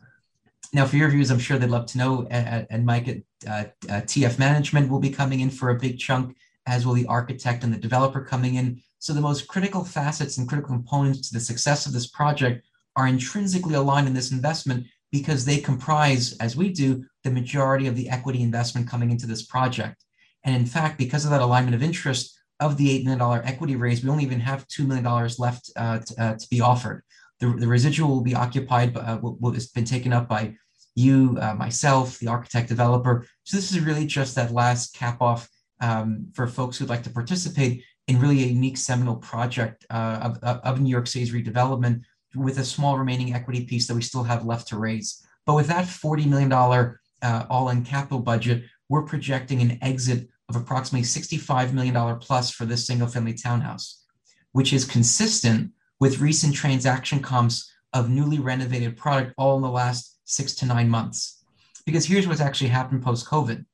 Now, 0.73 0.85
for 0.85 0.97
your 0.97 1.09
views, 1.09 1.31
I'm 1.31 1.39
sure 1.39 1.57
they'd 1.57 1.69
love 1.69 1.85
to 1.87 1.97
know, 1.97 2.27
and 2.29 2.85
Mike 2.85 3.07
at 3.07 3.17
uh, 3.47 3.65
uh, 3.89 4.01
TF 4.01 4.37
Management 4.37 4.89
will 4.89 4.99
be 4.99 5.09
coming 5.09 5.39
in 5.39 5.49
for 5.49 5.69
a 5.69 5.79
big 5.79 5.97
chunk, 5.97 6.35
as 6.65 6.85
will 6.85 6.93
the 6.93 7.05
architect 7.05 7.63
and 7.63 7.73
the 7.73 7.77
developer 7.77 8.21
coming 8.21 8.55
in. 8.55 8.81
So 8.99 9.13
the 9.13 9.21
most 9.21 9.47
critical 9.47 9.85
facets 9.85 10.37
and 10.37 10.47
critical 10.47 10.75
components 10.75 11.29
to 11.29 11.33
the 11.33 11.39
success 11.39 11.85
of 11.85 11.93
this 11.93 12.07
project 12.07 12.65
are 12.95 13.07
intrinsically 13.07 13.75
aligned 13.75 14.07
in 14.07 14.13
this 14.13 14.31
investment 14.31 14.87
because 15.11 15.45
they 15.45 15.57
comprise, 15.57 16.35
as 16.37 16.57
we 16.57 16.71
do, 16.73 17.05
the 17.23 17.31
majority 17.31 17.87
of 17.87 17.95
the 17.95 18.09
equity 18.09 18.41
investment 18.41 18.89
coming 18.89 19.11
into 19.11 19.27
this 19.27 19.45
project. 19.45 20.03
And 20.43 20.55
in 20.55 20.65
fact, 20.65 20.97
because 20.97 21.23
of 21.23 21.31
that 21.31 21.41
alignment 21.41 21.75
of 21.75 21.83
interest, 21.83 22.37
of 22.59 22.77
the 22.77 23.03
$8 23.03 23.05
million 23.05 23.41
equity 23.45 23.75
raise, 23.75 24.03
we 24.03 24.09
only 24.09 24.23
even 24.23 24.39
have 24.39 24.67
$2 24.67 24.87
million 24.87 25.29
left 25.37 25.71
uh, 25.75 25.99
to, 25.99 26.21
uh, 26.21 26.35
to, 26.35 26.47
be 26.49 26.59
offered. 26.59 27.03
The, 27.39 27.47
the 27.47 27.67
residual 27.67 28.09
will 28.09 28.21
be 28.21 28.35
occupied, 28.35 28.97
uh, 28.97 29.19
will, 29.21 29.37
will, 29.39 29.51
has 29.51 29.67
been 29.67 29.85
taken 29.85 30.13
up 30.13 30.27
by 30.27 30.55
you, 30.95 31.37
uh, 31.39 31.53
myself, 31.53 32.17
the 32.19 32.27
architect 32.27 32.69
developer. 32.69 33.25
So 33.43 33.57
this 33.57 33.71
is 33.71 33.79
really 33.79 34.05
just 34.05 34.35
that 34.35 34.51
last 34.51 34.95
cap 34.95 35.21
off 35.21 35.47
um, 35.79 36.27
for 36.33 36.47
folks 36.47 36.77
who'd 36.77 36.89
like 36.89 37.03
to 37.03 37.11
participate 37.11 37.83
in 38.07 38.19
really 38.19 38.43
a 38.43 38.47
unique 38.47 38.77
seminal 38.77 39.15
project 39.15 39.85
uh, 39.89 40.31
of, 40.41 40.59
of 40.63 40.81
New 40.81 40.89
York 40.89 41.07
City's 41.07 41.33
redevelopment 41.33 42.01
with 42.35 42.57
a 42.57 42.63
small 42.63 42.97
remaining 42.97 43.33
equity 43.33 43.65
piece 43.65 43.87
that 43.87 43.95
we 43.95 44.01
still 44.01 44.23
have 44.23 44.45
left 44.45 44.67
to 44.69 44.77
raise. 44.77 45.23
But 45.45 45.55
with 45.55 45.67
that 45.67 45.85
$40 45.85 46.25
million 46.27 46.51
uh, 46.51 47.45
all-in 47.49 47.83
capital 47.83 48.19
budget, 48.19 48.63
we're 48.89 49.03
projecting 49.03 49.61
an 49.61 49.77
exit 49.81 50.27
of 50.49 50.55
approximately 50.55 51.05
$65 51.05 51.73
million 51.73 52.17
plus 52.19 52.51
for 52.51 52.65
this 52.65 52.87
single 52.87 53.07
family 53.07 53.33
townhouse, 53.33 54.03
which 54.51 54.73
is 54.73 54.85
consistent 54.85 55.71
with 55.99 56.19
recent 56.19 56.53
transaction 56.53 57.19
comps 57.19 57.71
of 57.93 58.09
newly 58.09 58.39
renovated 58.39 58.97
product 58.97 59.33
all 59.37 59.55
in 59.55 59.61
the 59.61 59.69
last 59.69 60.19
six 60.25 60.53
to 60.55 60.65
nine 60.65 60.89
months. 60.89 61.43
Because 61.85 62.05
here's 62.05 62.27
what's 62.27 62.41
actually 62.41 62.69
happened 62.69 63.03
post 63.03 63.25
COVID. 63.25 63.65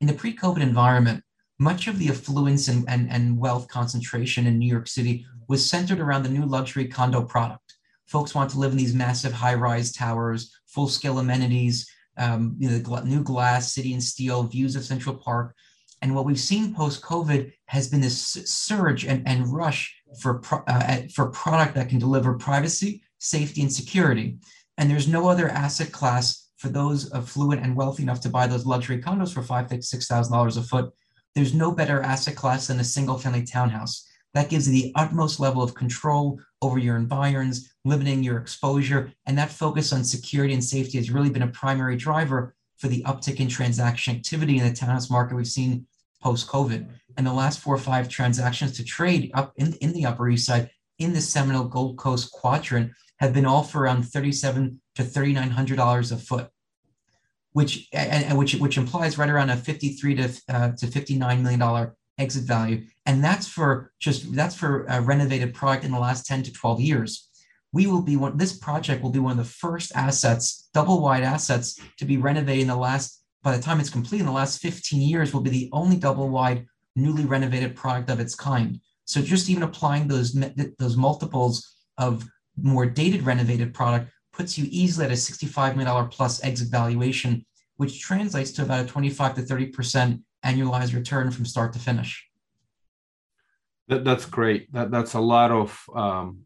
In 0.00 0.06
the 0.06 0.14
pre 0.14 0.34
COVID 0.34 0.60
environment, 0.60 1.22
much 1.58 1.88
of 1.88 1.98
the 1.98 2.08
affluence 2.08 2.68
and, 2.68 2.88
and, 2.88 3.10
and 3.10 3.38
wealth 3.38 3.68
concentration 3.68 4.46
in 4.46 4.58
New 4.58 4.68
York 4.68 4.86
City 4.86 5.26
was 5.48 5.68
centered 5.68 6.00
around 6.00 6.22
the 6.22 6.28
new 6.28 6.46
luxury 6.46 6.86
condo 6.86 7.22
product. 7.22 7.74
Folks 8.06 8.34
want 8.34 8.50
to 8.50 8.58
live 8.58 8.72
in 8.72 8.78
these 8.78 8.94
massive 8.94 9.32
high 9.32 9.54
rise 9.54 9.92
towers, 9.92 10.54
full 10.66 10.88
scale 10.88 11.18
amenities, 11.18 11.90
um, 12.16 12.56
you 12.58 12.68
know, 12.68 12.78
the 12.78 13.04
new 13.04 13.22
glass, 13.22 13.72
city 13.72 13.92
and 13.92 14.02
steel, 14.02 14.44
views 14.44 14.76
of 14.76 14.84
Central 14.84 15.14
Park. 15.14 15.54
And 16.00 16.14
what 16.14 16.24
we've 16.24 16.38
seen 16.38 16.74
post 16.74 17.02
COVID 17.02 17.52
has 17.66 17.88
been 17.88 18.00
this 18.00 18.20
surge 18.20 19.04
and, 19.04 19.26
and 19.26 19.52
rush 19.52 19.94
for, 20.20 20.40
uh, 20.66 21.02
for 21.14 21.26
product 21.26 21.74
that 21.74 21.88
can 21.88 21.98
deliver 21.98 22.34
privacy, 22.34 23.02
safety, 23.18 23.62
and 23.62 23.72
security. 23.72 24.38
And 24.76 24.90
there's 24.90 25.08
no 25.08 25.28
other 25.28 25.48
asset 25.48 25.92
class 25.92 26.48
for 26.56 26.68
those 26.68 27.12
affluent 27.12 27.62
and 27.62 27.76
wealthy 27.76 28.02
enough 28.02 28.20
to 28.22 28.28
buy 28.28 28.46
those 28.46 28.66
luxury 28.66 29.00
condos 29.00 29.32
for 29.32 29.42
five, 29.42 29.68
six 29.84 30.06
thousand 30.06 30.32
dollars 30.32 30.56
a 30.56 30.62
foot. 30.62 30.92
There's 31.34 31.54
no 31.54 31.70
better 31.70 32.02
asset 32.02 32.36
class 32.36 32.66
than 32.66 32.80
a 32.80 32.84
single 32.84 33.18
family 33.18 33.44
townhouse. 33.44 34.06
That 34.34 34.50
gives 34.50 34.68
you 34.68 34.72
the 34.72 34.92
utmost 34.94 35.40
level 35.40 35.62
of 35.62 35.74
control 35.74 36.38
over 36.60 36.78
your 36.78 36.96
environs, 36.96 37.72
limiting 37.84 38.22
your 38.22 38.38
exposure. 38.38 39.12
And 39.26 39.38
that 39.38 39.50
focus 39.50 39.92
on 39.92 40.04
security 40.04 40.52
and 40.52 40.62
safety 40.62 40.98
has 40.98 41.10
really 41.10 41.30
been 41.30 41.42
a 41.42 41.48
primary 41.48 41.96
driver 41.96 42.54
for 42.76 42.88
the 42.88 43.02
uptick 43.04 43.40
in 43.40 43.48
transaction 43.48 44.16
activity 44.16 44.58
in 44.58 44.64
the 44.64 44.72
townhouse 44.72 45.10
market 45.10 45.36
we've 45.36 45.46
seen 45.46 45.86
post 46.22 46.48
COVID. 46.48 46.88
And 47.18 47.26
the 47.26 47.32
last 47.32 47.58
four 47.58 47.74
or 47.74 47.78
five 47.78 48.08
transactions 48.08 48.72
to 48.76 48.84
trade 48.84 49.32
up 49.34 49.52
in, 49.56 49.74
in 49.80 49.92
the 49.92 50.06
Upper 50.06 50.30
East 50.30 50.46
Side 50.46 50.70
in 50.98 51.12
the 51.12 51.20
seminal 51.20 51.64
Gold 51.64 51.98
Coast 51.98 52.30
quadrant 52.30 52.92
have 53.18 53.34
been 53.34 53.44
all 53.44 53.64
for 53.64 53.82
around 53.82 54.04
thirty-seven 54.04 54.80
to 54.94 55.02
thirty-nine 55.02 55.50
hundred 55.50 55.78
dollars 55.78 56.12
a 56.12 56.16
foot, 56.16 56.48
which 57.52 57.88
and, 57.92 58.38
which 58.38 58.54
which 58.54 58.78
implies 58.78 59.18
right 59.18 59.28
around 59.28 59.50
a 59.50 59.56
fifty-three 59.56 60.14
to 60.14 60.30
uh, 60.48 60.70
to 60.78 60.86
fifty-nine 60.86 61.42
million 61.42 61.58
dollar 61.58 61.96
exit 62.18 62.44
value, 62.44 62.84
and 63.04 63.22
that's 63.22 63.48
for 63.48 63.92
just 63.98 64.32
that's 64.34 64.54
for 64.54 64.84
a 64.88 65.00
renovated 65.00 65.52
product 65.54 65.84
in 65.84 65.90
the 65.90 65.98
last 65.98 66.24
ten 66.24 66.44
to 66.44 66.52
twelve 66.52 66.80
years. 66.80 67.28
We 67.72 67.88
will 67.88 68.02
be 68.02 68.16
one. 68.16 68.36
This 68.36 68.56
project 68.56 69.02
will 69.02 69.10
be 69.10 69.18
one 69.18 69.32
of 69.32 69.38
the 69.38 69.44
first 69.44 69.90
assets, 69.96 70.70
double 70.72 71.02
wide 71.02 71.24
assets, 71.24 71.80
to 71.98 72.04
be 72.04 72.16
renovated 72.16 72.62
in 72.62 72.68
the 72.68 72.76
last. 72.76 73.24
By 73.42 73.56
the 73.56 73.62
time 73.62 73.80
it's 73.80 73.90
complete 73.90 74.20
in 74.20 74.26
the 74.26 74.32
last 74.32 74.62
fifteen 74.62 75.02
years, 75.02 75.34
will 75.34 75.40
be 75.40 75.50
the 75.50 75.68
only 75.72 75.96
double 75.96 76.28
wide 76.28 76.66
newly 76.98 77.24
renovated 77.24 77.76
product 77.76 78.10
of 78.10 78.20
its 78.20 78.34
kind. 78.34 78.80
So 79.04 79.22
just 79.22 79.48
even 79.48 79.62
applying 79.62 80.08
those 80.08 80.32
those 80.78 80.96
multiples 80.96 81.76
of 81.96 82.28
more 82.60 82.86
dated 82.86 83.22
renovated 83.22 83.72
product 83.72 84.10
puts 84.32 84.58
you 84.58 84.66
easily 84.70 85.06
at 85.06 85.10
a 85.10 85.14
$65 85.14 85.76
million 85.76 86.08
plus 86.08 86.42
exit 86.44 86.68
valuation, 86.70 87.44
which 87.76 88.00
translates 88.00 88.52
to 88.52 88.62
about 88.62 88.84
a 88.84 88.86
25 88.86 89.34
to 89.34 89.42
30% 89.42 90.22
annualized 90.44 90.94
return 90.94 91.30
from 91.30 91.44
start 91.44 91.72
to 91.72 91.78
finish. 91.78 92.24
That, 93.88 94.04
that's 94.04 94.26
great. 94.26 94.72
That, 94.72 94.90
that's 94.90 95.14
a 95.14 95.20
lot 95.20 95.50
of 95.50 95.82
um, 95.94 96.40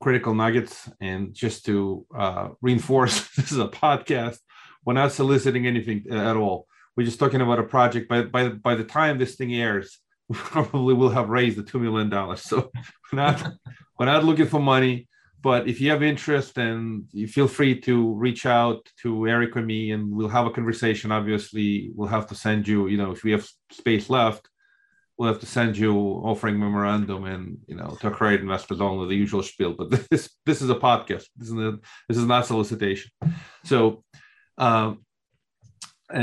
critical 0.00 0.34
nuggets. 0.34 0.88
And 1.00 1.34
just 1.34 1.64
to 1.66 2.06
uh, 2.16 2.48
reinforce, 2.60 3.28
this 3.36 3.50
is 3.50 3.58
a 3.58 3.68
podcast. 3.68 4.38
We're 4.84 4.94
not 4.94 5.12
soliciting 5.12 5.66
anything 5.66 6.04
at 6.10 6.36
all. 6.36 6.66
We're 6.96 7.06
just 7.06 7.18
talking 7.18 7.40
about 7.40 7.58
a 7.58 7.64
project. 7.64 8.08
By, 8.08 8.22
by, 8.22 8.48
by 8.48 8.74
the 8.74 8.84
time 8.84 9.18
this 9.18 9.36
thing 9.36 9.54
airs, 9.54 9.98
we 10.28 10.36
probably 10.36 10.94
will 10.94 11.10
have 11.10 11.28
raised 11.28 11.58
the 11.58 11.62
$2 11.62 11.80
million. 11.80 12.36
So 12.36 12.70
we're 13.12 13.16
not, 13.16 13.52
we're 13.98 14.06
not 14.06 14.24
looking 14.24 14.46
for 14.46 14.60
money. 14.60 15.08
But 15.42 15.66
if 15.66 15.80
you 15.80 15.90
have 15.90 16.04
interest 16.04 16.56
and 16.56 17.04
you 17.10 17.26
feel 17.26 17.48
free 17.48 17.80
to 17.80 18.14
reach 18.14 18.46
out 18.46 18.88
to 19.02 19.26
eric 19.26 19.56
or 19.56 19.62
me 19.62 19.90
and 19.90 20.14
we'll 20.14 20.28
have 20.28 20.46
a 20.46 20.50
conversation. 20.50 21.10
Obviously 21.10 21.90
we'll 21.96 22.08
have 22.08 22.28
to 22.28 22.36
send 22.36 22.68
you 22.68 22.86
you 22.86 22.96
know 22.96 23.10
if 23.10 23.24
we 23.24 23.32
have 23.32 23.44
space 23.72 24.08
left 24.08 24.48
we'll 25.16 25.32
have 25.32 25.40
to 25.40 25.46
send 25.46 25.76
you 25.76 25.94
offering 25.94 26.58
memorandum 26.58 27.24
and 27.24 27.58
you 27.66 27.76
know 27.76 27.96
to 28.00 28.10
create 28.10 28.40
investors 28.40 28.80
only 28.80 29.08
the 29.08 29.14
usual 29.14 29.42
spiel. 29.42 29.72
But 29.72 29.90
this 30.10 30.30
this 30.46 30.62
is 30.62 30.70
a 30.70 30.74
podcast. 30.74 31.26
This 31.36 31.48
is 31.48 31.56
a, 31.56 31.78
this 32.08 32.18
is 32.18 32.26
not 32.26 32.46
solicitation. 32.46 33.10
So 33.64 34.04
um, 34.58 35.04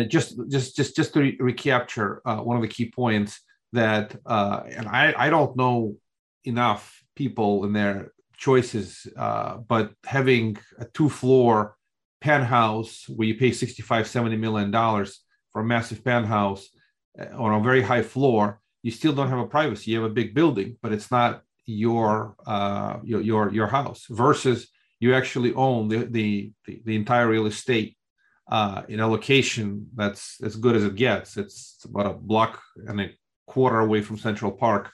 just 0.08 0.40
just 0.50 0.76
just 0.76 0.96
just 0.96 1.14
to 1.14 1.20
re- 1.22 1.38
recapture 1.40 2.22
uh, 2.26 2.38
one 2.38 2.56
of 2.56 2.62
the 2.62 2.68
key 2.68 2.92
points 2.92 3.42
that 3.74 4.16
uh, 4.26 4.64
and 4.70 4.88
I, 4.88 5.14
I 5.18 5.30
don't 5.30 5.56
know 5.56 5.96
enough 6.44 7.04
people 7.16 7.66
in 7.66 7.74
their 7.74 8.12
choices, 8.38 9.06
uh, 9.18 9.58
but 9.58 9.92
having 10.06 10.58
a 10.80 10.86
two 10.86 11.10
floor 11.10 11.76
penthouse 12.22 13.06
where 13.08 13.28
you 13.28 13.36
pay 13.36 13.52
65, 13.52 14.08
70 14.08 14.38
million 14.38 14.72
dollars 14.72 15.22
for 15.52 15.62
a 15.62 15.66
massive 15.66 16.04
penthouse 16.04 16.70
uh, 17.20 17.26
on 17.38 17.54
a 17.54 17.64
very 17.64 17.82
high 17.82 18.02
floor, 18.02 18.62
you 18.82 18.92
still 18.92 19.14
don't 19.14 19.30
have 19.30 19.40
a 19.40 19.48
privacy. 19.48 19.92
You 19.92 20.02
have 20.02 20.12
a 20.12 20.14
big 20.14 20.34
building, 20.34 20.78
but 20.82 20.94
it's 20.94 21.12
not 21.12 21.42
your 21.66 22.36
uh, 22.48 22.98
your, 23.04 23.22
your 23.22 23.54
your 23.54 23.68
house. 23.68 24.06
Versus 24.10 24.70
you 25.00 25.14
actually 25.14 25.54
own 25.54 25.90
the 25.90 26.06
the 26.06 26.52
the, 26.66 26.82
the 26.86 26.96
entire 26.96 27.28
real 27.28 27.46
estate 27.46 27.98
uh, 28.50 28.82
in 28.90 29.00
a 29.00 29.08
location 29.08 29.88
that's 29.96 30.42
as 30.42 30.56
good 30.56 30.76
as 30.76 30.84
it 30.84 30.96
gets. 30.96 31.38
It's 31.38 31.86
about 31.86 32.08
a 32.08 32.14
block 32.14 32.62
and 32.88 33.00
a 33.00 33.12
quarter 33.48 33.80
away 33.80 34.02
from 34.02 34.18
Central 34.18 34.52
Park, 34.52 34.92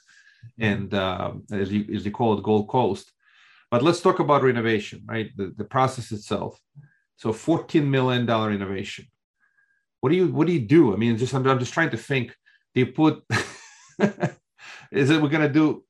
and 0.60 0.94
uh, 0.94 1.34
as 1.52 1.72
you 1.72 1.86
as 1.96 2.06
you 2.06 2.12
call 2.12 2.38
it, 2.38 2.44
Gold 2.44 2.68
Coast. 2.68 3.12
But 3.72 3.82
let's 3.82 4.02
talk 4.02 4.20
about 4.20 4.44
renovation, 4.44 5.04
right? 5.06 5.32
The, 5.36 5.54
the 5.58 5.64
process 5.64 6.12
itself. 6.12 6.60
So 7.18 7.32
$14 7.32 7.86
million 7.86 8.26
renovation. 8.26 9.08
What 10.02 10.10
do 10.10 10.16
you 10.16 10.28
what 10.28 10.48
do 10.48 10.54
you 10.54 10.60
do? 10.60 10.94
I 10.94 10.98
mean, 10.98 11.18
just 11.18 11.34
I'm, 11.34 11.48
I'm 11.48 11.60
just 11.60 11.74
trying 11.74 11.90
to 11.92 11.98
think. 11.98 12.36
Do 12.74 12.82
you 12.82 12.88
put 12.88 13.24
is 14.92 15.10
it 15.10 15.22
we're 15.22 15.30
gonna 15.30 15.50
do 15.50 15.84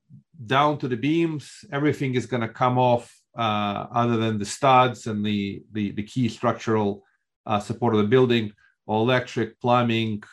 down 0.45 0.77
to 0.77 0.87
the 0.87 0.95
beams? 0.95 1.65
Everything 1.71 2.15
is 2.15 2.27
gonna 2.27 2.47
come 2.47 2.77
off 2.77 3.13
uh, 3.37 3.87
other 3.91 4.17
than 4.17 4.37
the 4.37 4.45
studs 4.45 5.07
and 5.07 5.25
the 5.25 5.63
the, 5.73 5.91
the 5.91 6.03
key 6.03 6.29
structural 6.29 7.03
uh, 7.45 7.59
support 7.59 7.93
of 7.95 8.01
the 8.01 8.07
building, 8.07 8.51
all 8.85 9.03
electric, 9.03 9.59
plumbing, 9.59 10.23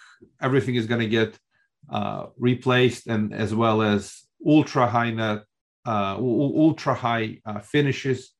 everything 0.41 0.75
is 0.75 0.87
gonna 0.87 1.07
get 1.07 1.39
uh, 1.91 2.27
replaced 2.39 3.07
and 3.07 3.35
as 3.35 3.55
well 3.55 3.83
as 3.83 4.23
ultra 4.47 4.87
high 4.87 5.11
net 5.11 5.45
uh, 5.87 6.17
ultra 6.19 6.95
high 6.95 7.41
uh, 7.45 7.61
finishes, 7.61 8.33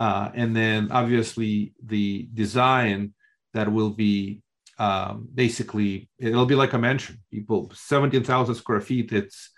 uh, 0.00 0.30
and 0.34 0.56
then 0.56 0.90
obviously 0.90 1.72
the 1.84 2.28
design 2.34 3.14
that 3.54 3.70
will 3.70 3.90
be 3.90 4.42
um, 4.78 5.28
basically 5.34 6.08
it'll 6.18 6.46
be 6.46 6.54
like 6.54 6.72
a 6.72 6.78
mansion. 6.78 7.18
People, 7.30 7.70
seventeen 7.74 8.24
thousand 8.24 8.54
square 8.54 8.80
feet. 8.80 9.12
It's 9.12 9.50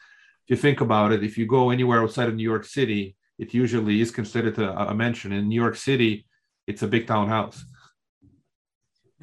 if 0.44 0.50
you 0.50 0.56
think 0.56 0.80
about 0.80 1.12
it, 1.12 1.22
if 1.22 1.38
you 1.38 1.46
go 1.46 1.70
anywhere 1.70 2.02
outside 2.02 2.28
of 2.28 2.34
New 2.34 2.42
York 2.42 2.64
City, 2.64 3.16
it 3.38 3.54
usually 3.54 4.00
is 4.00 4.10
considered 4.10 4.58
a, 4.58 4.90
a 4.90 4.94
mansion. 4.94 5.32
In 5.32 5.48
New 5.48 5.60
York 5.60 5.76
City, 5.76 6.26
it's 6.66 6.82
a 6.82 6.88
big 6.88 7.06
townhouse. 7.06 7.64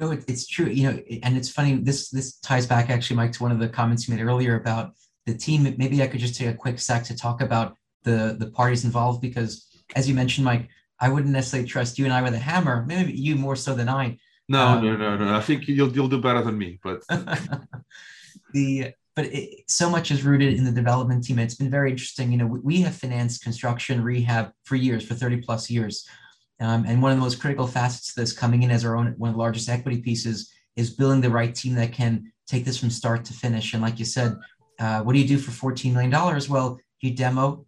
No, 0.00 0.10
it, 0.12 0.24
it's 0.26 0.46
true. 0.46 0.66
You 0.66 0.90
know, 0.90 1.02
and 1.22 1.36
it's 1.36 1.50
funny. 1.50 1.74
This 1.76 2.08
this 2.08 2.38
ties 2.38 2.66
back 2.66 2.90
actually, 2.90 3.16
Mike, 3.16 3.32
to 3.32 3.42
one 3.42 3.52
of 3.52 3.58
the 3.58 3.68
comments 3.68 4.08
you 4.08 4.14
made 4.14 4.22
earlier 4.22 4.56
about 4.56 4.94
the 5.26 5.34
team. 5.34 5.62
Maybe 5.76 6.02
I 6.02 6.06
could 6.06 6.20
just 6.20 6.34
take 6.34 6.48
a 6.48 6.54
quick 6.54 6.78
sec 6.80 7.04
to 7.04 7.16
talk 7.16 7.40
about 7.42 7.76
the 8.04 8.36
the 8.38 8.50
parties 8.50 8.84
involved 8.84 9.20
because 9.20 9.66
as 9.96 10.08
you 10.08 10.14
mentioned 10.14 10.44
mike 10.44 10.68
i 11.00 11.08
wouldn't 11.08 11.32
necessarily 11.32 11.68
trust 11.68 11.98
you 11.98 12.04
and 12.04 12.14
i 12.14 12.22
with 12.22 12.34
a 12.34 12.38
hammer 12.38 12.84
maybe 12.86 13.12
you 13.12 13.36
more 13.36 13.56
so 13.56 13.74
than 13.74 13.88
i 13.88 14.16
no 14.48 14.66
um, 14.66 14.84
no 14.84 14.96
no 14.96 15.16
no 15.16 15.34
i 15.34 15.40
think 15.40 15.68
you'll 15.68 15.92
you'll 15.92 16.08
do 16.08 16.20
better 16.20 16.42
than 16.42 16.56
me 16.56 16.78
but 16.82 17.02
the 18.54 18.92
but 19.16 19.26
it, 19.26 19.64
so 19.68 19.90
much 19.90 20.10
is 20.10 20.22
rooted 20.22 20.54
in 20.54 20.64
the 20.64 20.72
development 20.72 21.24
team 21.24 21.38
it's 21.38 21.54
been 21.54 21.70
very 21.70 21.90
interesting 21.90 22.32
you 22.32 22.38
know 22.38 22.46
we, 22.46 22.60
we 22.60 22.80
have 22.80 22.94
financed 22.94 23.42
construction 23.42 24.02
rehab 24.02 24.52
for 24.64 24.76
years 24.76 25.06
for 25.06 25.14
30 25.14 25.38
plus 25.42 25.70
years 25.70 26.08
um, 26.60 26.84
and 26.86 27.02
one 27.02 27.10
of 27.12 27.18
the 27.18 27.22
most 27.22 27.40
critical 27.40 27.66
facets 27.66 28.10
of 28.10 28.16
this 28.16 28.32
coming 28.32 28.62
in 28.62 28.70
as 28.70 28.84
our 28.84 28.96
own 28.96 29.14
one 29.18 29.30
of 29.30 29.34
the 29.34 29.40
largest 29.40 29.68
equity 29.68 30.00
pieces 30.00 30.52
is 30.76 30.90
building 30.90 31.20
the 31.20 31.30
right 31.30 31.54
team 31.54 31.74
that 31.74 31.92
can 31.92 32.32
take 32.46 32.64
this 32.64 32.78
from 32.78 32.90
start 32.90 33.24
to 33.24 33.32
finish 33.32 33.74
and 33.74 33.82
like 33.82 33.98
you 33.98 34.04
said 34.04 34.36
uh, 34.78 35.02
what 35.02 35.12
do 35.12 35.18
you 35.18 35.28
do 35.28 35.38
for 35.38 35.72
$14 35.72 35.92
million 35.92 36.10
well 36.48 36.78
you 37.00 37.14
demo 37.14 37.64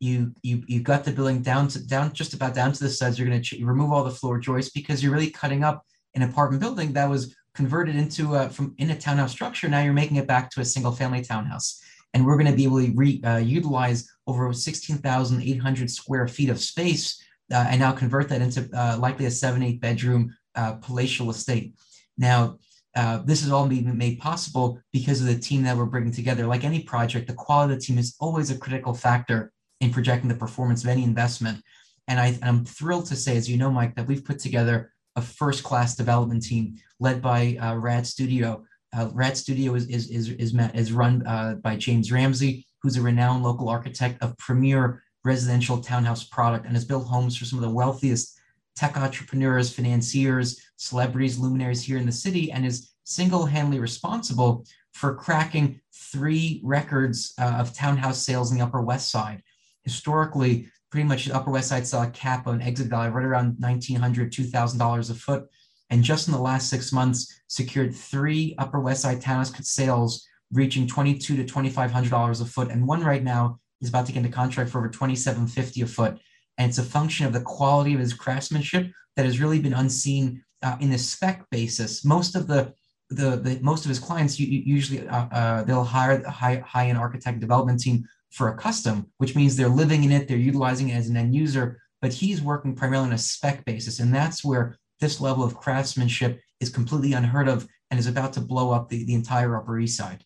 you 0.00 0.34
you 0.42 0.62
you 0.66 0.80
got 0.80 1.04
the 1.04 1.12
building 1.12 1.42
down 1.42 1.68
to 1.68 1.86
down 1.86 2.12
just 2.12 2.34
about 2.34 2.54
down 2.54 2.72
to 2.72 2.84
the 2.84 2.90
studs. 2.90 3.18
You're 3.18 3.28
going 3.28 3.40
to 3.40 3.56
ch- 3.56 3.60
remove 3.60 3.92
all 3.92 4.04
the 4.04 4.10
floor 4.10 4.38
joists 4.38 4.70
because 4.70 5.02
you're 5.02 5.12
really 5.12 5.30
cutting 5.30 5.64
up 5.64 5.84
an 6.14 6.22
apartment 6.22 6.62
building 6.62 6.92
that 6.92 7.08
was 7.08 7.34
converted 7.54 7.96
into 7.96 8.34
a, 8.34 8.50
from 8.50 8.74
in 8.78 8.90
a 8.90 8.98
townhouse 8.98 9.32
structure. 9.32 9.68
Now 9.68 9.82
you're 9.82 9.94
making 9.94 10.18
it 10.18 10.26
back 10.26 10.50
to 10.50 10.60
a 10.60 10.64
single 10.64 10.92
family 10.92 11.22
townhouse, 11.22 11.80
and 12.12 12.26
we're 12.26 12.36
going 12.36 12.50
to 12.50 12.56
be 12.56 12.64
able 12.64 12.84
to 12.84 12.92
re, 12.94 13.22
uh, 13.24 13.38
utilize 13.38 14.08
over 14.26 14.52
16,800 14.52 15.90
square 15.90 16.28
feet 16.28 16.50
of 16.50 16.60
space 16.60 17.22
uh, 17.52 17.66
and 17.70 17.80
now 17.80 17.92
convert 17.92 18.28
that 18.28 18.42
into 18.42 18.68
uh, 18.74 18.96
likely 18.98 19.26
a 19.26 19.30
seven 19.30 19.62
eight 19.62 19.80
bedroom 19.80 20.34
uh, 20.54 20.74
palatial 20.74 21.30
estate. 21.30 21.74
Now. 22.16 22.58
Uh, 22.98 23.18
this 23.26 23.44
is 23.44 23.52
all 23.52 23.68
being 23.68 23.94
made 23.98 24.18
possible 24.18 24.80
because 24.90 25.20
of 25.20 25.26
the 25.26 25.38
team 25.38 25.62
that 25.62 25.76
we're 25.76 25.84
bringing 25.84 26.10
together. 26.10 26.46
Like 26.46 26.64
any 26.64 26.82
project, 26.82 27.26
the 27.26 27.34
quality 27.34 27.74
of 27.74 27.78
the 27.78 27.84
team 27.84 27.98
is 27.98 28.16
always 28.20 28.50
a 28.50 28.56
critical 28.56 28.94
factor 28.94 29.52
in 29.82 29.92
projecting 29.92 30.30
the 30.30 30.34
performance 30.34 30.82
of 30.82 30.88
any 30.88 31.04
investment. 31.04 31.62
And 32.08 32.18
I, 32.18 32.38
am 32.40 32.64
thrilled 32.64 33.04
to 33.08 33.14
say, 33.14 33.36
as 33.36 33.50
you 33.50 33.58
know, 33.58 33.70
Mike, 33.70 33.96
that 33.96 34.06
we've 34.06 34.24
put 34.24 34.38
together 34.38 34.94
a 35.14 35.20
first 35.20 35.62
class 35.62 35.94
development 35.94 36.42
team 36.42 36.76
led 36.98 37.20
by 37.20 37.58
uh, 37.60 37.74
RAAD 37.74 38.06
Studio. 38.06 38.64
Uh, 38.96 39.10
RAAD 39.12 39.36
Studio 39.36 39.74
is, 39.74 39.86
is, 39.88 40.08
is, 40.08 40.30
is, 40.30 40.54
is 40.72 40.90
run 40.90 41.60
by 41.62 41.76
James 41.76 42.10
Ramsey, 42.10 42.66
who's 42.80 42.96
a 42.96 43.02
renowned 43.02 43.44
local 43.44 43.68
architect 43.68 44.22
of 44.22 44.38
premier 44.38 45.02
residential 45.26 45.78
townhouse 45.82 46.24
product 46.24 46.64
and 46.64 46.74
has 46.74 46.84
built 46.84 47.06
homes 47.06 47.36
for 47.36 47.44
some 47.44 47.58
of 47.58 47.64
the 47.64 47.74
wealthiest 47.74 48.38
tech 48.76 48.96
entrepreneurs, 48.96 49.74
financiers, 49.74 50.60
celebrities, 50.76 51.38
luminaries 51.38 51.82
here 51.82 51.98
in 51.98 52.06
the 52.06 52.12
city, 52.12 52.52
and 52.52 52.64
is 52.64 52.92
single-handedly 53.04 53.80
responsible 53.80 54.64
for 54.92 55.14
cracking 55.14 55.80
three 55.92 56.60
records 56.64 57.34
uh, 57.40 57.56
of 57.58 57.74
townhouse 57.74 58.22
sales 58.22 58.52
in 58.52 58.58
the 58.58 58.64
Upper 58.64 58.82
West 58.82 59.10
Side. 59.10 59.42
Historically, 59.84 60.68
pretty 60.90 61.06
much 61.06 61.26
the 61.26 61.34
Upper 61.34 61.50
West 61.50 61.68
Side 61.68 61.86
saw 61.86 62.04
a 62.04 62.10
cap 62.10 62.46
on 62.46 62.62
exit 62.62 62.88
value 62.88 63.10
right 63.10 63.24
around 63.24 63.56
$1,900, 63.56 63.98
$2,000 63.98 65.10
a 65.10 65.14
foot. 65.14 65.46
And 65.90 66.02
just 66.02 66.28
in 66.28 66.34
the 66.34 66.40
last 66.40 66.68
six 66.68 66.92
months, 66.92 67.40
secured 67.48 67.94
three 67.94 68.54
Upper 68.58 68.80
West 68.80 69.02
Side 69.02 69.20
townhouse 69.20 69.52
sales 69.66 70.26
reaching 70.52 70.86
22 70.86 71.36
to 71.36 71.44
$2,500 71.44 72.40
a 72.40 72.44
foot. 72.44 72.70
And 72.70 72.86
one 72.86 73.02
right 73.02 73.22
now 73.22 73.60
is 73.86 73.90
about 73.90 74.06
to 74.06 74.12
get 74.12 74.24
into 74.24 74.36
contract 74.36 74.70
for 74.70 74.78
over 74.78 74.88
2,750 74.88 75.80
a 75.82 75.86
foot. 75.86 76.18
And 76.58 76.68
it's 76.68 76.78
a 76.78 76.82
function 76.82 77.26
of 77.26 77.32
the 77.32 77.40
quality 77.40 77.94
of 77.94 78.00
his 78.00 78.12
craftsmanship 78.12 78.90
that 79.14 79.24
has 79.24 79.40
really 79.40 79.60
been 79.60 79.72
unseen 79.72 80.42
uh, 80.62 80.76
in 80.80 80.92
a 80.92 80.98
spec 80.98 81.48
basis. 81.50 82.04
Most 82.04 82.34
of 82.36 82.46
the 82.46 82.72
the, 83.08 83.36
the 83.36 83.60
most 83.62 83.84
of 83.84 83.88
his 83.88 84.00
clients 84.00 84.40
usually 84.40 85.06
uh, 85.06 85.26
uh, 85.26 85.62
they'll 85.62 85.84
hire 85.84 86.20
a 86.22 86.30
high 86.30 86.56
high 86.66 86.88
end 86.88 86.98
architect 86.98 87.38
development 87.38 87.78
team 87.78 88.04
for 88.32 88.48
a 88.48 88.56
custom, 88.56 89.06
which 89.18 89.36
means 89.36 89.54
they're 89.54 89.68
living 89.68 90.02
in 90.02 90.10
it, 90.10 90.26
they're 90.26 90.36
utilizing 90.36 90.88
it 90.88 90.94
as 90.94 91.08
an 91.08 91.16
end 91.16 91.32
user. 91.32 91.80
But 92.02 92.12
he's 92.12 92.42
working 92.42 92.74
primarily 92.74 93.06
on 93.06 93.12
a 93.12 93.18
spec 93.18 93.64
basis, 93.64 94.00
and 94.00 94.12
that's 94.12 94.44
where 94.44 94.76
this 95.00 95.20
level 95.20 95.44
of 95.44 95.56
craftsmanship 95.56 96.40
is 96.60 96.68
completely 96.68 97.12
unheard 97.12 97.48
of 97.48 97.68
and 97.90 98.00
is 98.00 98.08
about 98.08 98.32
to 98.32 98.40
blow 98.40 98.72
up 98.72 98.88
the, 98.88 99.04
the 99.04 99.14
entire 99.14 99.56
Upper 99.56 99.78
East 99.78 99.96
Side. 99.96 100.24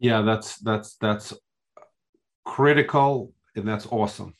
Yeah, 0.00 0.22
that's 0.22 0.58
that's 0.58 0.96
that's 1.00 1.32
critical 2.48 3.32
and 3.56 3.68
that's 3.68 3.86
awesome 3.90 4.32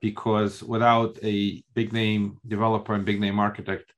because 0.00 0.62
without 0.62 1.18
a 1.22 1.62
big 1.74 1.92
name 1.92 2.38
developer 2.46 2.92
and 2.94 3.04
big 3.04 3.18
name 3.18 3.38
architect, 3.38 3.92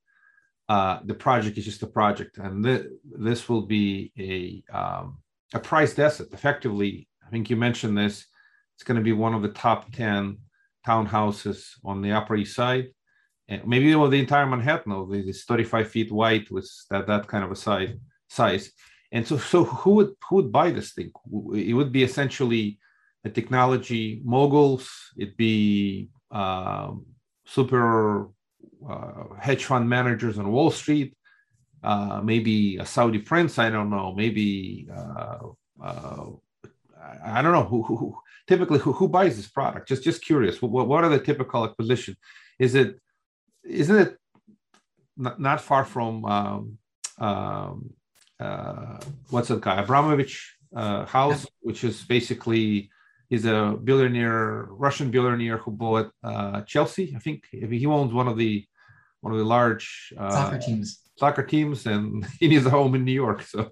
uh, 0.69 1.01
the 1.05 1.15
project 1.15 1.59
is 1.59 1.65
just 1.65 1.83
a 1.83 1.87
project, 1.87 2.39
and 2.39 2.65
th- 2.65 2.87
this 3.05 3.49
will 3.49 3.63
be 3.63 4.13
a 4.19 4.63
um, 4.79 5.19
a 5.55 5.59
priced 5.59 5.99
asset. 5.99 6.29
Effectively, 6.33 7.09
I 7.27 7.31
think 7.31 7.51
you 7.51 7.57
mentioned 7.57 7.97
this. 7.97 8.27
It's 8.75 8.85
going 8.85 9.01
to 9.01 9.11
be 9.11 9.13
one 9.13 9.35
of 9.35 9.43
the 9.43 9.55
top 9.67 9.91
ten 9.93 10.39
townhouses 10.87 11.59
on 11.85 12.03
the 12.03 12.13
Upper 12.13 12.37
East 12.37 12.55
Side, 12.55 12.89
and 13.49 13.67
maybe 13.67 13.95
well, 13.95 14.11
the 14.11 14.21
entire 14.21 14.47
Manhattan. 14.47 14.93
It's 15.11 15.45
35 15.45 15.89
feet 15.89 16.13
wide 16.13 16.47
with 16.51 16.71
that 16.91 17.07
that 17.07 17.27
kind 17.27 17.45
of 17.45 17.51
a 17.51 17.57
size 17.57 17.95
size. 18.29 18.71
And 19.11 19.27
so, 19.27 19.39
so 19.39 19.65
who 19.65 19.93
would 19.97 20.13
who 20.29 20.37
would 20.37 20.53
buy 20.53 20.71
this 20.71 20.93
thing? 20.93 21.11
It 21.55 21.75
would 21.75 21.93
be 21.93 22.03
essentially 22.03 22.79
a 23.29 23.33
technology 23.41 24.21
moguls. 24.25 25.13
It'd 25.17 25.37
be 25.37 26.09
um, 26.31 27.07
super 27.47 28.29
uh, 28.89 29.25
hedge 29.39 29.65
fund 29.65 29.89
managers 29.89 30.39
on 30.39 30.51
Wall 30.51 30.71
Street, 30.71 31.17
uh, 31.83 32.21
maybe 32.23 32.77
a 32.79 32.87
Saudi 32.87 33.19
prince. 33.19 33.59
I 33.59 33.71
don't 33.71 33.91
know. 33.91 34.13
Maybe 34.15 34.89
uh, 34.95 35.39
uh 35.83 36.27
I 37.25 37.41
don't 37.43 37.53
know 37.53 37.65
who, 37.65 37.83
who, 37.83 37.97
who 37.97 38.19
typically 38.47 38.79
who, 38.79 38.93
who, 38.93 39.09
buys 39.09 39.37
this 39.37 39.49
product. 39.49 39.89
Just 39.89 40.03
just 40.03 40.21
curious. 40.23 40.61
What, 40.61 40.89
what 40.89 41.05
are 41.05 41.11
the 41.11 41.21
typical 41.31 41.65
acquisition? 41.65 42.17
Is 42.59 42.75
it 42.75 43.01
isn't 43.65 43.99
it 44.05 44.19
not, 45.17 45.41
not 45.41 45.61
far 45.61 45.85
from 45.85 46.25
um, 46.25 46.79
um, 47.19 47.91
uh, 48.41 48.99
what's 49.31 49.49
that 49.49 49.61
guy 49.61 49.81
Abramovich 49.81 50.35
uh, 50.75 51.07
house, 51.07 51.47
which 51.61 51.85
is 51.85 52.03
basically 52.05 52.91
he's 53.29 53.45
a 53.45 53.79
billionaire, 53.83 54.67
Russian 54.71 55.11
billionaire 55.11 55.59
who 55.59 55.71
bought 55.71 56.11
uh, 56.23 56.63
Chelsea. 56.63 57.15
I 57.15 57.19
think 57.19 57.45
he 57.51 57.87
owns 57.87 58.13
one 58.13 58.29
of 58.29 58.37
the 58.37 58.65
one 59.21 59.33
of 59.33 59.39
the 59.39 59.45
large 59.45 60.13
uh, 60.19 60.31
soccer 60.31 60.59
teams. 60.59 61.01
Soccer 61.17 61.43
teams, 61.43 61.87
and 61.87 62.27
he 62.41 62.49
needs 62.49 62.67
a 62.67 62.71
home 62.71 62.95
in 62.95 63.05
New 63.05 63.13
York. 63.13 63.43
So, 63.43 63.71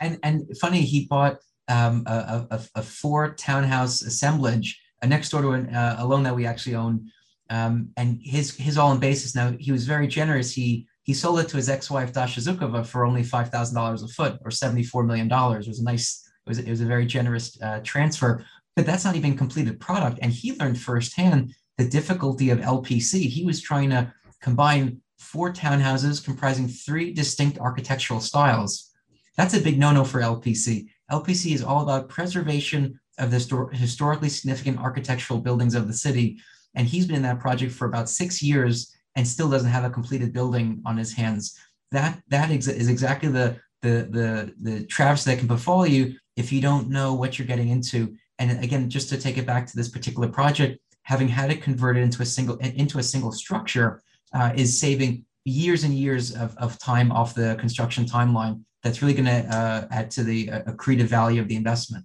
and 0.00 0.18
and 0.22 0.44
funny, 0.60 0.82
he 0.82 1.06
bought 1.06 1.38
um, 1.68 2.04
a, 2.06 2.46
a, 2.50 2.60
a, 2.76 2.82
four 2.82 3.34
townhouse 3.34 4.00
assemblage 4.02 4.80
uh, 5.02 5.06
next 5.06 5.28
door 5.30 5.42
to 5.42 5.50
an, 5.50 5.74
uh, 5.74 5.96
a 5.98 6.06
loan 6.06 6.22
that 6.22 6.34
we 6.34 6.46
actually 6.46 6.76
own. 6.76 7.10
Um, 7.50 7.90
and 7.96 8.18
his 8.22 8.54
his 8.56 8.76
all 8.76 8.92
in 8.92 9.00
basis 9.00 9.34
now 9.34 9.54
he 9.58 9.72
was 9.72 9.86
very 9.86 10.06
generous. 10.06 10.52
He 10.52 10.86
he 11.02 11.14
sold 11.14 11.40
it 11.40 11.48
to 11.48 11.56
his 11.56 11.70
ex-wife 11.70 12.12
Dasha 12.12 12.40
Zhukova 12.40 12.86
for 12.86 13.06
only 13.06 13.22
five 13.22 13.48
thousand 13.48 13.74
dollars 13.74 14.02
a 14.02 14.08
foot 14.08 14.38
or 14.44 14.50
seventy 14.50 14.84
four 14.84 15.02
million 15.02 15.28
dollars. 15.28 15.66
It 15.66 15.70
was 15.70 15.80
a 15.80 15.84
nice 15.84 16.28
it 16.46 16.50
was, 16.50 16.58
it 16.58 16.70
was 16.70 16.80
a 16.80 16.86
very 16.86 17.06
generous 17.06 17.60
uh, 17.62 17.80
transfer 17.82 18.44
but 18.78 18.86
that's 18.86 19.04
not 19.04 19.16
even 19.16 19.36
completed 19.36 19.80
product. 19.80 20.20
And 20.22 20.30
he 20.30 20.54
learned 20.54 20.80
firsthand 20.80 21.52
the 21.78 21.84
difficulty 21.84 22.50
of 22.50 22.60
LPC. 22.60 23.28
He 23.28 23.44
was 23.44 23.60
trying 23.60 23.90
to 23.90 24.14
combine 24.40 25.00
four 25.18 25.52
townhouses 25.52 26.24
comprising 26.24 26.68
three 26.68 27.12
distinct 27.12 27.58
architectural 27.58 28.20
styles. 28.20 28.92
That's 29.36 29.54
a 29.54 29.60
big 29.60 29.80
no-no 29.80 30.04
for 30.04 30.20
LPC. 30.20 30.86
LPC 31.10 31.54
is 31.54 31.64
all 31.64 31.82
about 31.82 32.08
preservation 32.08 33.00
of 33.18 33.32
the 33.32 33.68
historically 33.72 34.28
significant 34.28 34.78
architectural 34.78 35.40
buildings 35.40 35.74
of 35.74 35.88
the 35.88 35.92
city. 35.92 36.38
And 36.76 36.86
he's 36.86 37.08
been 37.08 37.16
in 37.16 37.22
that 37.22 37.40
project 37.40 37.72
for 37.72 37.88
about 37.88 38.08
six 38.08 38.40
years 38.40 38.94
and 39.16 39.26
still 39.26 39.50
doesn't 39.50 39.72
have 39.72 39.82
a 39.82 39.90
completed 39.90 40.32
building 40.32 40.82
on 40.86 40.96
his 40.96 41.12
hands. 41.12 41.58
That 41.90 42.22
that 42.28 42.52
is 42.52 42.68
exactly 42.68 43.28
the 43.28 43.56
the 43.82 44.06
the 44.08 44.54
the 44.62 44.86
traps 44.86 45.24
that 45.24 45.40
can 45.40 45.48
befall 45.48 45.84
you 45.84 46.14
if 46.36 46.52
you 46.52 46.60
don't 46.60 46.88
know 46.88 47.14
what 47.14 47.40
you're 47.40 47.48
getting 47.48 47.70
into 47.70 48.14
and 48.38 48.62
again, 48.62 48.88
just 48.88 49.08
to 49.10 49.18
take 49.18 49.38
it 49.38 49.46
back 49.46 49.66
to 49.66 49.76
this 49.76 49.88
particular 49.88 50.28
project, 50.28 50.80
having 51.02 51.28
had 51.28 51.50
it 51.50 51.62
converted 51.62 52.02
into 52.02 52.22
a 52.22 52.26
single 52.26 52.56
into 52.56 52.98
a 52.98 53.02
single 53.02 53.32
structure 53.32 54.02
uh, 54.32 54.52
is 54.54 54.78
saving 54.78 55.24
years 55.44 55.84
and 55.84 55.94
years 55.94 56.34
of, 56.34 56.56
of 56.58 56.78
time 56.78 57.10
off 57.10 57.34
the 57.34 57.56
construction 57.58 58.04
timeline. 58.04 58.62
That's 58.82 59.02
really 59.02 59.14
going 59.14 59.26
to 59.26 59.56
uh, 59.56 59.88
add 59.90 60.10
to 60.12 60.22
the 60.22 60.50
uh, 60.50 60.62
accretive 60.62 61.06
value 61.06 61.40
of 61.40 61.48
the 61.48 61.56
investment. 61.56 62.04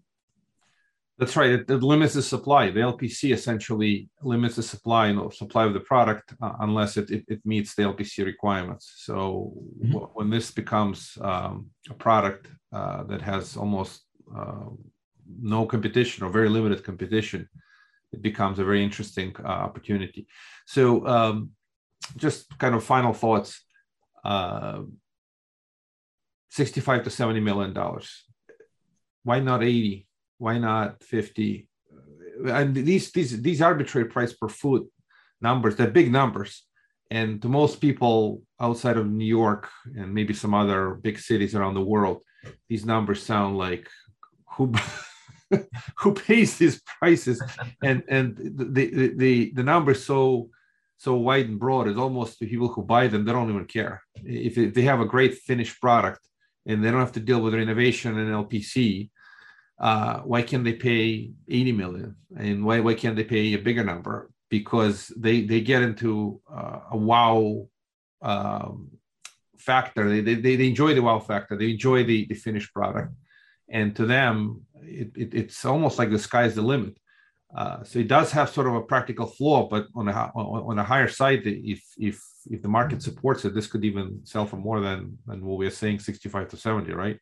That's 1.19 1.35
right. 1.37 1.51
It, 1.51 1.69
it, 1.69 1.83
limits 1.83 2.15
the 2.15 2.23
supply. 2.23 2.71
The 2.71 2.79
LPC 2.79 3.33
essentially 3.33 4.09
limits 4.23 4.55
the 4.55 4.63
supply 4.63 5.07
and 5.07 5.31
supply 5.31 5.65
of 5.65 5.73
the 5.73 5.79
product 5.79 6.33
uh, 6.41 6.53
unless 6.61 6.97
it, 6.97 7.11
it, 7.11 7.23
it, 7.27 7.45
meets 7.45 7.75
the 7.75 7.83
LPC 7.83 8.25
requirements. 8.25 8.93
So 8.97 9.53
mm-hmm. 9.55 9.91
w- 9.93 10.09
when 10.15 10.31
this 10.31 10.49
becomes 10.49 11.15
um, 11.21 11.67
a 11.89 11.93
product 11.93 12.47
uh, 12.71 13.03
that 13.03 13.21
has 13.21 13.55
almost 13.55 14.01
uh, 14.35 14.65
no 15.39 15.65
competition 15.65 16.23
or 16.23 16.29
very 16.29 16.49
limited 16.49 16.83
competition, 16.83 17.47
it 18.11 18.21
becomes 18.21 18.59
a 18.59 18.63
very 18.63 18.83
interesting 18.83 19.35
uh, 19.43 19.47
opportunity. 19.47 20.27
So, 20.65 21.05
um, 21.07 21.51
just 22.17 22.57
kind 22.59 22.75
of 22.75 22.83
final 22.83 23.13
thoughts. 23.13 23.61
Uh, 24.23 24.83
65 26.53 27.05
to 27.05 27.09
70 27.09 27.39
million 27.39 27.73
dollars. 27.73 28.25
Why 29.23 29.39
not 29.39 29.63
80? 29.63 30.05
Why 30.37 30.59
not 30.59 31.03
50? 31.03 31.67
And 32.45 32.75
these 32.75 33.11
these 33.11 33.41
these 33.41 33.61
arbitrary 33.61 34.07
price 34.07 34.33
per 34.33 34.49
foot 34.49 34.85
numbers, 35.41 35.75
they're 35.75 35.89
big 35.89 36.11
numbers. 36.11 36.63
And 37.09 37.41
to 37.41 37.49
most 37.49 37.81
people 37.81 38.43
outside 38.59 38.97
of 38.97 39.09
New 39.09 39.25
York 39.25 39.69
and 39.95 40.13
maybe 40.13 40.33
some 40.33 40.53
other 40.53 40.95
big 40.95 41.19
cities 41.19 41.55
around 41.55 41.73
the 41.73 41.89
world, 41.93 42.21
these 42.69 42.85
numbers 42.85 43.23
sound 43.23 43.57
like 43.57 43.87
who 44.55 44.73
who 45.97 46.13
pays 46.13 46.57
these 46.57 46.81
prices. 46.99 47.41
And 47.81 48.03
and 48.07 48.37
the 48.37 48.65
the 48.65 49.13
the, 49.15 49.51
the 49.55 49.63
number 49.63 49.93
so 49.93 50.49
so 50.97 51.15
wide 51.15 51.49
and 51.49 51.59
broad 51.59 51.87
is 51.87 51.97
almost 51.97 52.39
the 52.39 52.47
people 52.47 52.69
who 52.69 52.83
buy 52.83 53.07
them 53.07 53.25
they 53.25 53.33
don't 53.33 53.49
even 53.49 53.65
care. 53.65 54.01
If, 54.23 54.57
if 54.57 54.73
they 54.73 54.83
have 54.83 55.01
a 55.01 55.05
great 55.05 55.33
finished 55.35 55.81
product 55.81 56.21
and 56.65 56.83
they 56.83 56.91
don't 56.91 56.99
have 56.99 57.11
to 57.13 57.19
deal 57.19 57.41
with 57.41 57.53
renovation 57.53 58.17
and 58.17 58.47
lpc 58.47 59.09
uh, 59.79 60.19
why 60.19 60.41
can't 60.41 60.63
they 60.63 60.73
pay 60.73 61.31
80 61.49 61.71
million? 61.73 62.15
And 62.37 62.63
why, 62.65 62.79
why 62.79 62.93
can't 62.93 63.15
they 63.15 63.23
pay 63.23 63.53
a 63.53 63.57
bigger 63.57 63.83
number? 63.83 64.29
Because 64.49 65.11
they 65.17 65.41
they 65.41 65.61
get 65.61 65.81
into 65.81 66.39
uh, 66.49 66.79
a 66.91 66.97
wow 66.97 67.67
um, 68.21 68.91
factor. 69.57 70.07
They, 70.09 70.35
they, 70.35 70.55
they 70.55 70.67
enjoy 70.67 70.93
the 70.93 71.01
wow 71.01 71.19
factor. 71.19 71.57
They 71.57 71.71
enjoy 71.71 72.03
the, 72.03 72.25
the 72.25 72.35
finished 72.35 72.73
product. 72.73 73.13
And 73.69 73.95
to 73.95 74.05
them 74.05 74.61
it, 74.85 75.11
it, 75.15 75.33
it's 75.33 75.65
almost 75.65 75.99
like 75.99 76.11
the 76.11 76.19
sky's 76.19 76.55
the 76.55 76.61
limit. 76.61 76.97
Uh, 77.55 77.83
so 77.83 77.99
it 77.99 78.07
does 78.07 78.31
have 78.31 78.49
sort 78.49 78.67
of 78.67 78.73
a 78.73 78.81
practical 78.81 79.27
flaw 79.27 79.67
but 79.69 79.85
on 79.93 80.07
a 80.07 80.11
on 80.11 80.79
a 80.79 80.83
higher 80.83 81.07
side 81.07 81.41
if 81.45 81.83
if 81.99 82.19
if 82.49 82.63
the 82.63 82.67
market 82.67 82.99
supports 82.99 83.45
it 83.45 83.53
this 83.53 83.67
could 83.67 83.85
even 83.85 84.19
sell 84.23 84.43
for 84.43 84.57
more 84.57 84.79
than 84.79 85.15
than 85.27 85.45
what 85.45 85.59
we're 85.59 85.69
saying 85.69 85.99
65 85.99 86.47
to 86.47 86.57
70 86.57 86.91
right? 86.93 87.19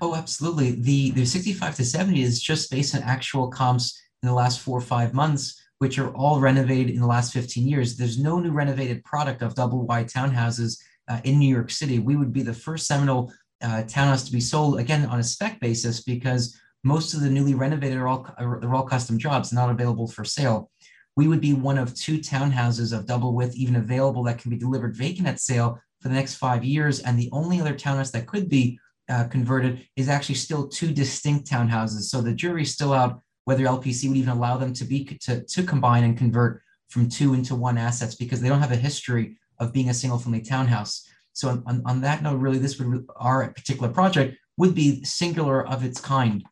Oh 0.00 0.16
absolutely. 0.16 0.72
The 0.72 1.12
the 1.12 1.24
65 1.24 1.76
to 1.76 1.84
70 1.84 2.20
is 2.20 2.42
just 2.42 2.68
based 2.70 2.96
on 2.96 3.02
actual 3.02 3.48
comps 3.48 3.96
in 4.22 4.28
the 4.28 4.34
last 4.34 4.60
four 4.60 4.76
or 4.76 4.82
five 4.82 5.14
months 5.14 5.62
which 5.78 5.98
are 5.98 6.12
all 6.14 6.40
renovated 6.40 6.90
in 6.90 7.00
the 7.00 7.06
last 7.06 7.32
15 7.32 7.66
years. 7.66 7.96
There's 7.96 8.18
no 8.18 8.38
new 8.40 8.50
renovated 8.50 9.02
product 9.04 9.40
of 9.40 9.54
double 9.54 9.86
wide 9.86 10.08
townhouses 10.08 10.78
uh, 11.08 11.20
in 11.24 11.38
new 11.38 11.48
york 11.48 11.70
city. 11.70 12.00
We 12.00 12.16
would 12.16 12.32
be 12.32 12.42
the 12.42 12.52
first 12.52 12.86
seminal 12.86 13.32
uh, 13.62 13.84
townhouse 13.84 14.24
to 14.24 14.32
be 14.32 14.40
sold 14.40 14.80
again 14.80 15.06
on 15.06 15.20
a 15.20 15.22
spec 15.22 15.60
basis 15.60 16.02
because 16.02 16.58
most 16.82 17.14
of 17.14 17.20
the 17.20 17.30
newly 17.30 17.54
renovated 17.54 17.98
are 17.98 18.08
all 18.08 18.26
are 18.38 18.74
all 18.74 18.86
custom 18.86 19.18
jobs, 19.18 19.52
not 19.52 19.70
available 19.70 20.08
for 20.08 20.24
sale. 20.24 20.70
we 21.16 21.28
would 21.28 21.40
be 21.40 21.52
one 21.52 21.76
of 21.76 21.94
two 21.94 22.18
townhouses 22.18 22.96
of 22.96 23.06
double 23.06 23.34
width 23.34 23.54
even 23.54 23.76
available 23.76 24.22
that 24.22 24.38
can 24.38 24.50
be 24.50 24.56
delivered 24.56 24.96
vacant 24.96 25.26
at 25.26 25.40
sale 25.40 25.78
for 26.00 26.08
the 26.08 26.14
next 26.14 26.36
five 26.36 26.64
years. 26.64 27.00
And 27.00 27.18
the 27.18 27.28
only 27.32 27.60
other 27.60 27.74
townhouse 27.74 28.10
that 28.12 28.26
could 28.26 28.48
be 28.48 28.78
uh, 29.08 29.24
converted 29.24 29.86
is 29.96 30.08
actually 30.08 30.36
still 30.36 30.68
two 30.68 30.92
distinct 30.92 31.50
townhouses. 31.50 32.02
So 32.02 32.22
the 32.22 32.32
jury's 32.32 32.72
still 32.72 32.92
out 32.92 33.20
whether 33.44 33.64
LPC 33.64 34.08
would 34.08 34.16
even 34.16 34.30
allow 34.30 34.56
them 34.56 34.72
to 34.74 34.84
be 34.84 35.04
to, 35.04 35.42
to 35.44 35.62
combine 35.64 36.04
and 36.04 36.16
convert 36.16 36.62
from 36.88 37.08
two 37.08 37.34
into 37.34 37.54
one 37.54 37.76
assets 37.76 38.14
because 38.14 38.40
they 38.40 38.48
don't 38.48 38.60
have 38.60 38.72
a 38.72 38.76
history 38.76 39.36
of 39.58 39.72
being 39.72 39.90
a 39.90 39.94
single 39.94 40.18
family 40.18 40.40
townhouse. 40.40 41.06
So 41.32 41.62
on, 41.66 41.82
on 41.84 42.00
that 42.02 42.22
note, 42.22 42.36
really, 42.36 42.58
this 42.58 42.78
would 42.78 43.06
our 43.16 43.52
particular 43.52 43.88
project 43.88 44.36
would 44.56 44.74
be 44.74 45.04
singular 45.04 45.66
of 45.66 45.84
its 45.84 46.00
kind. 46.00 46.44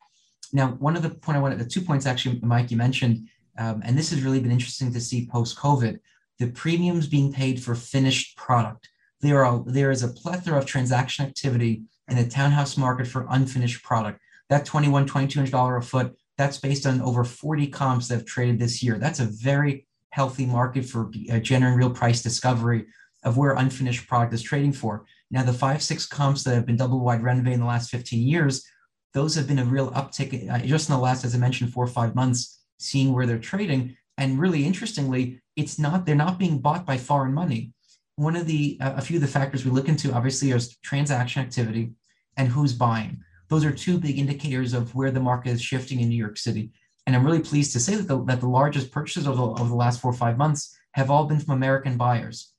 Now, 0.53 0.69
one 0.79 0.95
of 0.95 1.03
the 1.03 1.09
point 1.09 1.37
I 1.37 1.41
wanted, 1.41 1.59
the 1.59 1.65
two 1.65 1.81
points 1.81 2.05
actually, 2.05 2.39
Mike, 2.41 2.71
you 2.71 2.77
mentioned, 2.77 3.27
um, 3.57 3.81
and 3.83 3.97
this 3.97 4.09
has 4.11 4.21
really 4.21 4.39
been 4.39 4.51
interesting 4.51 4.91
to 4.93 5.01
see 5.01 5.27
post 5.27 5.57
COVID, 5.57 5.99
the 6.39 6.47
premiums 6.47 7.07
being 7.07 7.31
paid 7.31 7.61
for 7.61 7.75
finished 7.75 8.37
product. 8.37 8.89
There 9.21 9.45
are 9.45 9.63
there 9.65 9.91
is 9.91 10.03
a 10.03 10.07
plethora 10.07 10.57
of 10.57 10.65
transaction 10.65 11.25
activity 11.25 11.83
in 12.07 12.15
the 12.15 12.27
townhouse 12.27 12.77
market 12.77 13.07
for 13.07 13.27
unfinished 13.29 13.83
product. 13.83 14.21
That 14.49 14.65
21, 14.65 15.05
2200 15.05 15.51
dollar 15.51 15.77
a 15.77 15.83
foot, 15.83 16.15
that's 16.37 16.57
based 16.57 16.85
on 16.85 17.01
over 17.01 17.23
40 17.23 17.67
comps 17.67 18.07
that 18.07 18.15
have 18.15 18.25
traded 18.25 18.59
this 18.59 18.81
year. 18.81 18.97
That's 18.97 19.19
a 19.19 19.25
very 19.25 19.85
healthy 20.11 20.45
market 20.45 20.85
for 20.85 21.11
uh, 21.31 21.39
generating 21.39 21.77
real 21.77 21.91
price 21.91 22.21
discovery 22.21 22.85
of 23.23 23.37
where 23.37 23.51
unfinished 23.51 24.07
product 24.07 24.33
is 24.33 24.41
trading 24.41 24.71
for. 24.71 25.05
Now, 25.29 25.43
the 25.43 25.53
five, 25.53 25.83
six 25.83 26.05
comps 26.05 26.43
that 26.43 26.55
have 26.55 26.65
been 26.65 26.77
double 26.77 27.01
wide 27.01 27.21
renovated 27.21 27.55
in 27.55 27.59
the 27.59 27.65
last 27.65 27.91
15 27.91 28.25
years, 28.25 28.65
those 29.13 29.35
have 29.35 29.47
been 29.47 29.59
a 29.59 29.65
real 29.65 29.91
uptick 29.91 30.49
uh, 30.49 30.59
just 30.59 30.89
in 30.89 30.95
the 30.95 31.01
last, 31.01 31.25
as 31.25 31.35
I 31.35 31.37
mentioned, 31.37 31.73
four 31.73 31.83
or 31.83 31.87
five 31.87 32.15
months, 32.15 32.61
seeing 32.77 33.13
where 33.13 33.25
they're 33.25 33.39
trading. 33.39 33.97
And 34.17 34.39
really 34.39 34.65
interestingly, 34.65 35.41
it's 35.55 35.79
not, 35.79 36.05
they're 36.05 36.15
not 36.15 36.39
being 36.39 36.59
bought 36.59 36.85
by 36.85 36.97
foreign 36.97 37.33
money. 37.33 37.73
One 38.15 38.35
of 38.35 38.45
the, 38.45 38.77
uh, 38.81 38.93
a 38.97 39.01
few 39.01 39.17
of 39.17 39.21
the 39.21 39.27
factors 39.27 39.65
we 39.65 39.71
look 39.71 39.87
into 39.87 40.13
obviously 40.13 40.51
is 40.51 40.77
transaction 40.77 41.41
activity 41.41 41.91
and 42.37 42.49
who's 42.49 42.73
buying. 42.73 43.23
Those 43.47 43.65
are 43.65 43.71
two 43.71 43.97
big 43.97 44.19
indicators 44.19 44.73
of 44.73 44.93
where 44.93 45.11
the 45.11 45.19
market 45.19 45.51
is 45.51 45.61
shifting 45.61 46.01
in 46.01 46.09
New 46.09 46.17
York 46.17 46.37
City. 46.37 46.71
And 47.07 47.15
I'm 47.15 47.25
really 47.25 47.39
pleased 47.39 47.73
to 47.73 47.79
say 47.79 47.95
that 47.95 48.07
the, 48.07 48.23
that 48.25 48.41
the 48.41 48.47
largest 48.47 48.91
purchases 48.91 49.27
over 49.27 49.37
the, 49.37 49.43
over 49.43 49.69
the 49.69 49.75
last 49.75 49.99
four 49.99 50.11
or 50.11 50.15
five 50.15 50.37
months 50.37 50.77
have 50.91 51.09
all 51.09 51.25
been 51.25 51.39
from 51.39 51.55
American 51.55 51.97
buyers. 51.97 52.53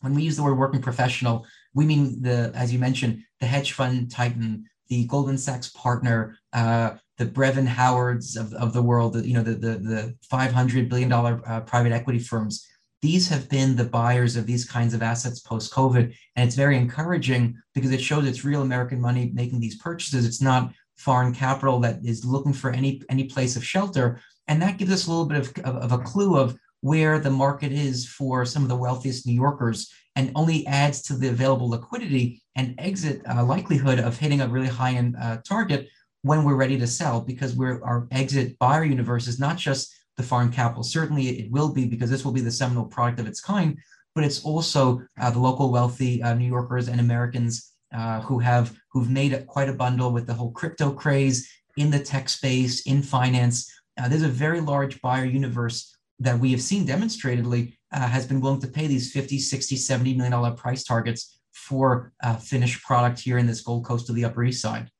When 0.00 0.14
we 0.14 0.22
use 0.22 0.36
the 0.36 0.44
word 0.44 0.58
working 0.58 0.80
professional, 0.80 1.46
we 1.74 1.84
mean 1.84 2.22
the, 2.22 2.52
as 2.54 2.72
you 2.72 2.78
mentioned, 2.78 3.24
the 3.40 3.46
hedge 3.46 3.72
fund 3.72 4.10
titan, 4.10 4.68
the 4.88 5.06
Goldman 5.06 5.38
Sachs 5.38 5.68
partner, 5.70 6.36
uh, 6.52 6.92
the 7.18 7.26
Brevan 7.26 7.66
Howards 7.66 8.36
of, 8.36 8.52
of 8.54 8.72
the 8.72 8.82
world, 8.82 9.24
you 9.24 9.34
know, 9.34 9.42
the, 9.42 9.54
the, 9.54 9.78
the 9.78 10.16
$500 10.32 10.88
billion 10.88 11.12
uh, 11.12 11.60
private 11.66 11.92
equity 11.92 12.18
firms. 12.18 12.66
These 13.00 13.28
have 13.28 13.48
been 13.48 13.76
the 13.76 13.84
buyers 13.84 14.36
of 14.36 14.46
these 14.46 14.64
kinds 14.64 14.94
of 14.94 15.02
assets 15.02 15.40
post 15.40 15.72
COVID. 15.72 16.14
And 16.36 16.46
it's 16.46 16.56
very 16.56 16.76
encouraging 16.76 17.56
because 17.74 17.92
it 17.92 18.00
shows 18.00 18.26
it's 18.26 18.44
real 18.44 18.62
American 18.62 19.00
money 19.00 19.30
making 19.34 19.60
these 19.60 19.78
purchases. 19.78 20.24
It's 20.24 20.42
not 20.42 20.72
foreign 20.96 21.32
capital 21.32 21.78
that 21.80 22.00
is 22.04 22.24
looking 22.24 22.52
for 22.52 22.70
any, 22.70 23.02
any 23.08 23.24
place 23.24 23.56
of 23.56 23.64
shelter. 23.64 24.20
And 24.48 24.60
that 24.62 24.78
gives 24.78 24.92
us 24.92 25.06
a 25.06 25.10
little 25.10 25.26
bit 25.26 25.38
of, 25.38 25.64
of, 25.64 25.76
of 25.76 25.92
a 25.92 26.02
clue 26.02 26.36
of 26.36 26.56
where 26.80 27.18
the 27.18 27.30
market 27.30 27.72
is 27.72 28.06
for 28.06 28.44
some 28.44 28.62
of 28.62 28.68
the 28.68 28.76
wealthiest 28.76 29.26
New 29.26 29.34
Yorkers 29.34 29.92
and 30.18 30.30
only 30.34 30.66
adds 30.66 31.00
to 31.02 31.14
the 31.14 31.28
available 31.28 31.70
liquidity 31.70 32.42
and 32.56 32.74
exit 32.78 33.22
uh, 33.26 33.42
likelihood 33.44 33.98
of 33.98 34.18
hitting 34.18 34.42
a 34.42 34.48
really 34.48 34.68
high 34.68 34.92
end 34.92 35.16
uh, 35.22 35.38
target 35.48 35.88
when 36.22 36.44
we're 36.44 36.62
ready 36.64 36.78
to 36.78 36.86
sell 36.86 37.20
because 37.20 37.54
we're 37.54 37.82
our 37.84 38.06
exit 38.10 38.58
buyer 38.58 38.84
universe 38.84 39.26
is 39.26 39.38
not 39.38 39.56
just 39.56 39.94
the 40.18 40.22
foreign 40.22 40.52
capital. 40.52 40.82
Certainly 40.82 41.24
it 41.40 41.50
will 41.50 41.72
be 41.72 41.86
because 41.86 42.10
this 42.10 42.24
will 42.24 42.32
be 42.32 42.42
the 42.42 42.50
seminal 42.50 42.84
product 42.84 43.20
of 43.20 43.26
its 43.26 43.40
kind 43.40 43.78
but 44.14 44.24
it's 44.24 44.44
also 44.44 45.00
uh, 45.20 45.30
the 45.30 45.38
local 45.38 45.70
wealthy 45.70 46.20
uh, 46.24 46.34
new 46.34 46.46
yorkers 46.46 46.88
and 46.88 46.98
americans 46.98 47.72
uh, 47.94 48.20
who 48.22 48.38
have 48.38 48.76
who've 48.92 49.10
made 49.10 49.46
quite 49.46 49.68
a 49.68 49.72
bundle 49.72 50.12
with 50.12 50.26
the 50.26 50.34
whole 50.34 50.50
crypto 50.50 50.90
craze 50.90 51.48
in 51.76 51.90
the 51.90 51.98
tech 51.98 52.28
space 52.28 52.82
in 52.82 53.02
finance. 53.02 53.72
Uh, 53.96 54.08
there's 54.08 54.22
a 54.22 54.28
very 54.28 54.60
large 54.60 55.00
buyer 55.00 55.24
universe 55.24 55.94
that 56.18 56.38
we 56.38 56.50
have 56.50 56.60
seen 56.60 56.84
demonstratedly 56.84 57.77
uh, 57.92 58.06
has 58.06 58.26
been 58.26 58.40
willing 58.40 58.60
to 58.60 58.68
pay 58.68 58.86
these 58.86 59.12
50, 59.12 59.38
60, 59.38 59.76
70 59.76 60.14
million 60.14 60.32
dollar 60.32 60.52
price 60.52 60.84
targets 60.84 61.40
for 61.52 62.12
uh, 62.22 62.36
finished 62.36 62.82
product 62.82 63.20
here 63.20 63.38
in 63.38 63.46
this 63.46 63.62
Gold 63.62 63.84
Coast 63.84 64.08
of 64.08 64.14
the 64.14 64.24
Upper 64.24 64.44
East 64.44 64.62
Side. 64.62 64.90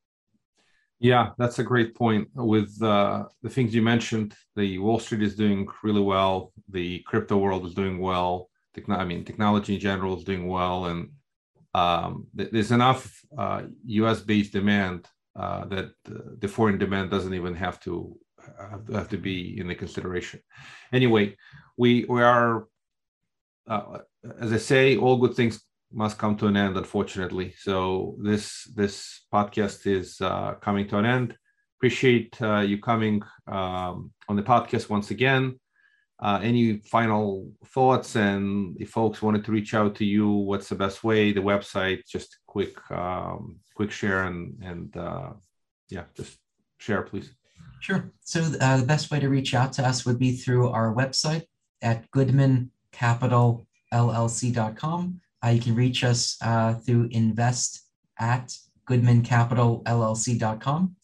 Yeah, 1.00 1.30
that's 1.38 1.60
a 1.60 1.64
great 1.64 1.94
point. 1.94 2.28
With 2.34 2.82
uh, 2.82 3.26
the 3.42 3.50
things 3.50 3.74
you 3.74 3.82
mentioned, 3.82 4.34
the 4.56 4.78
Wall 4.78 4.98
Street 4.98 5.22
is 5.22 5.36
doing 5.36 5.68
really 5.84 6.00
well. 6.00 6.52
The 6.68 7.00
crypto 7.00 7.36
world 7.36 7.66
is 7.66 7.74
doing 7.74 7.98
well. 8.00 8.50
Techn- 8.76 8.98
I 8.98 9.04
mean, 9.04 9.24
technology 9.24 9.74
in 9.74 9.80
general 9.80 10.16
is 10.18 10.24
doing 10.24 10.48
well, 10.48 10.86
and 10.86 11.10
um, 11.74 12.26
th- 12.36 12.50
there's 12.50 12.72
enough 12.72 13.22
U.S.-based 13.84 14.48
uh, 14.48 14.58
demand 14.58 15.06
uh, 15.38 15.66
that 15.66 15.92
the 16.04 16.48
foreign 16.48 16.78
demand 16.78 17.10
doesn't 17.10 17.34
even 17.34 17.54
have 17.54 17.78
to 17.80 18.18
have 18.92 19.08
to 19.08 19.18
be 19.18 19.58
in 19.58 19.68
the 19.68 19.74
consideration. 19.74 20.40
Anyway, 20.92 21.36
we 21.76 22.04
we 22.08 22.22
are, 22.22 22.66
uh, 23.68 23.98
as 24.40 24.52
I 24.52 24.56
say, 24.56 24.96
all 24.96 25.18
good 25.18 25.34
things 25.34 25.62
must 25.92 26.18
come 26.18 26.36
to 26.36 26.46
an 26.46 26.56
end, 26.56 26.76
unfortunately. 26.76 27.54
So 27.58 28.16
this 28.20 28.64
this 28.74 29.22
podcast 29.32 29.86
is 29.86 30.20
uh, 30.20 30.54
coming 30.54 30.88
to 30.88 30.98
an 30.98 31.06
end. 31.06 31.36
Appreciate 31.78 32.40
uh, 32.42 32.60
you 32.60 32.78
coming 32.78 33.22
um, 33.46 34.10
on 34.28 34.36
the 34.36 34.42
podcast 34.42 34.88
once 34.88 35.10
again. 35.10 35.58
Uh, 36.20 36.40
any 36.42 36.78
final 36.78 37.52
thoughts? 37.66 38.16
And 38.16 38.76
if 38.80 38.90
folks 38.90 39.22
wanted 39.22 39.44
to 39.44 39.52
reach 39.52 39.72
out 39.74 39.94
to 39.96 40.04
you, 40.04 40.28
what's 40.28 40.68
the 40.68 40.74
best 40.74 41.04
way? 41.04 41.32
The 41.32 41.40
website, 41.40 42.00
just 42.06 42.38
quick 42.46 42.74
um, 42.90 43.60
quick 43.74 43.92
share 43.92 44.24
and 44.24 44.58
and 44.62 44.96
uh, 44.96 45.30
yeah, 45.88 46.04
just 46.16 46.38
share, 46.78 47.02
please. 47.02 47.32
Sure. 47.80 48.12
So 48.22 48.40
uh, 48.60 48.78
the 48.78 48.86
best 48.86 49.10
way 49.10 49.20
to 49.20 49.28
reach 49.28 49.54
out 49.54 49.72
to 49.74 49.86
us 49.86 50.04
would 50.04 50.18
be 50.18 50.36
through 50.36 50.68
our 50.70 50.92
website 50.94 51.44
at 51.80 52.10
goodmancapitalllc.com. 52.98 55.20
Uh, 55.44 55.48
you 55.48 55.60
can 55.60 55.74
reach 55.74 56.04
us 56.04 56.36
uh, 56.42 56.74
through 56.74 57.08
invest 57.10 57.82
at 58.18 58.54
goodmancapitalllc.com. 58.88 60.96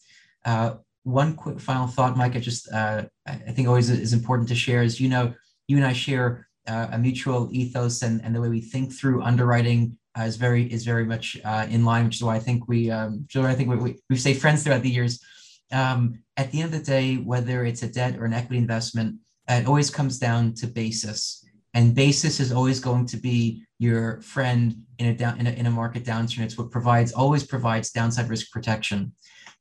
Uh, 0.43 0.73
one 1.03 1.35
quick 1.35 1.59
final 1.59 1.85
thought, 1.87 2.17
Mike, 2.17 2.35
I 2.35 2.39
just 2.39 2.71
uh, 2.71 3.03
I 3.27 3.35
think 3.35 3.67
always 3.67 3.89
is 3.89 4.13
important 4.13 4.49
to 4.49 4.55
share 4.55 4.83
is, 4.83 4.99
you 4.99 5.09
know, 5.09 5.33
you 5.67 5.77
and 5.77 5.85
I 5.85 5.93
share 5.93 6.47
uh, 6.67 6.87
a 6.91 6.97
mutual 6.97 7.49
ethos 7.51 8.01
and, 8.01 8.23
and 8.23 8.35
the 8.35 8.41
way 8.41 8.49
we 8.49 8.61
think 8.61 8.91
through 8.91 9.21
underwriting 9.21 9.97
uh, 10.17 10.23
is 10.23 10.35
very 10.35 10.71
is 10.71 10.83
very 10.83 11.05
much 11.05 11.35
in 11.69 11.85
line, 11.85 12.05
which 12.05 12.15
is 12.15 12.23
why 12.23 12.35
I 12.35 12.39
think 12.39 12.67
we 12.67 12.89
um, 12.89 13.27
I 13.35 13.53
think 13.53 13.69
we, 13.69 13.75
we, 13.75 13.99
we 14.09 14.17
stay 14.17 14.33
friends 14.33 14.63
throughout 14.63 14.81
the 14.81 14.89
years 14.89 15.23
um, 15.71 16.19
at 16.37 16.51
the 16.51 16.61
end 16.61 16.73
of 16.73 16.79
the 16.79 16.85
day, 16.85 17.15
whether 17.15 17.65
it's 17.65 17.83
a 17.83 17.87
debt 17.87 18.17
or 18.17 18.25
an 18.25 18.33
equity 18.33 18.57
investment, 18.57 19.17
it 19.47 19.67
always 19.67 19.91
comes 19.91 20.17
down 20.17 20.53
to 20.55 20.67
basis. 20.67 21.44
And 21.75 21.93
basis 21.93 22.39
is 22.39 22.53
always 22.53 22.79
going 22.79 23.05
to 23.07 23.17
be 23.17 23.65
your 23.79 24.21
friend 24.21 24.81
in 24.97 25.07
a 25.07 25.13
down 25.13 25.39
in 25.39 25.45
a, 25.45 25.51
in 25.51 25.65
a 25.65 25.71
market 25.71 26.05
downturn. 26.05 26.39
It's 26.39 26.57
what 26.57 26.71
provides 26.71 27.11
always 27.11 27.43
provides 27.43 27.91
downside 27.91 28.29
risk 28.29 28.49
protection. 28.49 29.13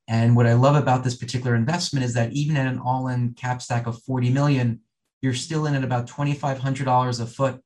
And 0.07 0.37
what 0.37 0.47
I 0.47 0.53
love 0.53 0.77
about 0.77 1.03
this 1.03 1.17
particular 1.17 1.57
investment 1.57 2.05
is 2.05 2.15
that 2.15 2.33
even 2.33 2.57
at 2.57 2.69
an 2.69 2.79
all-in 2.79 3.35
cap 3.35 3.61
stack 3.61 3.89
of 3.89 4.01
40 4.03 4.31
million, 4.31 4.81
you're 5.23 5.35
still 5.35 5.67
in 5.67 5.75
at 5.75 5.83
about 5.83 6.07
$2,500 6.07 7.21
a 7.21 7.27
foot, 7.27 7.61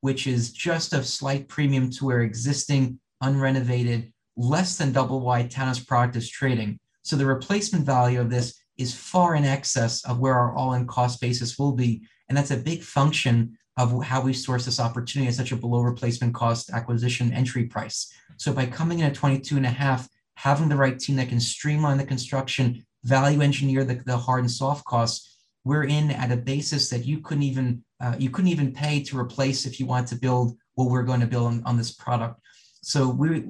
which 0.00 0.26
is 0.26 0.52
just 0.52 0.92
a 0.92 1.02
slight 1.02 1.48
premium 1.48 1.88
to 1.92 2.04
where 2.04 2.20
existing 2.20 3.00
unrenovated, 3.22 4.12
less 4.36 4.76
than 4.76 4.92
double 4.92 5.20
wide 5.20 5.50
townhouse 5.50 5.78
product 5.78 6.16
is 6.16 6.28
trading. 6.28 6.78
So 7.02 7.16
the 7.16 7.24
replacement 7.24 7.86
value 7.86 8.20
of 8.20 8.28
this 8.28 8.60
is 8.76 8.94
far 8.94 9.36
in 9.36 9.44
excess 9.44 10.04
of 10.04 10.18
where 10.18 10.34
our 10.34 10.54
all-in 10.54 10.86
cost 10.86 11.20
basis 11.20 11.58
will 11.58 11.72
be. 11.72 12.02
And 12.28 12.36
that's 12.36 12.50
a 12.50 12.56
big 12.58 12.82
function 12.82 13.55
of 13.76 14.02
how 14.02 14.20
we 14.22 14.32
source 14.32 14.64
this 14.64 14.80
opportunity 14.80 15.28
at 15.28 15.34
such 15.34 15.52
a 15.52 15.56
below 15.56 15.80
replacement 15.80 16.34
cost 16.34 16.70
acquisition 16.70 17.32
entry 17.32 17.64
price. 17.64 18.12
So 18.38 18.52
by 18.52 18.66
coming 18.66 19.00
in 19.00 19.06
at 19.06 19.14
22 19.14 19.56
and 19.56 19.66
a 19.66 19.70
half, 19.70 20.08
having 20.34 20.68
the 20.68 20.76
right 20.76 20.98
team 20.98 21.16
that 21.16 21.28
can 21.28 21.40
streamline 21.40 21.98
the 21.98 22.04
construction, 22.04 22.84
value 23.04 23.40
engineer 23.40 23.84
the, 23.84 24.02
the 24.06 24.16
hard 24.16 24.40
and 24.40 24.50
soft 24.50 24.84
costs, 24.84 25.36
we're 25.64 25.84
in 25.84 26.10
at 26.10 26.32
a 26.32 26.36
basis 26.36 26.88
that 26.90 27.04
you 27.04 27.20
couldn't 27.20 27.42
even 27.42 27.82
uh, 28.00 28.14
you 28.18 28.30
couldn't 28.30 28.50
even 28.50 28.72
pay 28.72 29.02
to 29.02 29.18
replace 29.18 29.64
if 29.64 29.80
you 29.80 29.86
want 29.86 30.06
to 30.06 30.16
build 30.16 30.56
what 30.74 30.90
we're 30.90 31.02
going 31.02 31.20
to 31.20 31.26
build 31.26 31.46
on, 31.46 31.62
on 31.64 31.76
this 31.78 31.92
product. 31.92 32.38
So 32.82 33.08
we, 33.08 33.40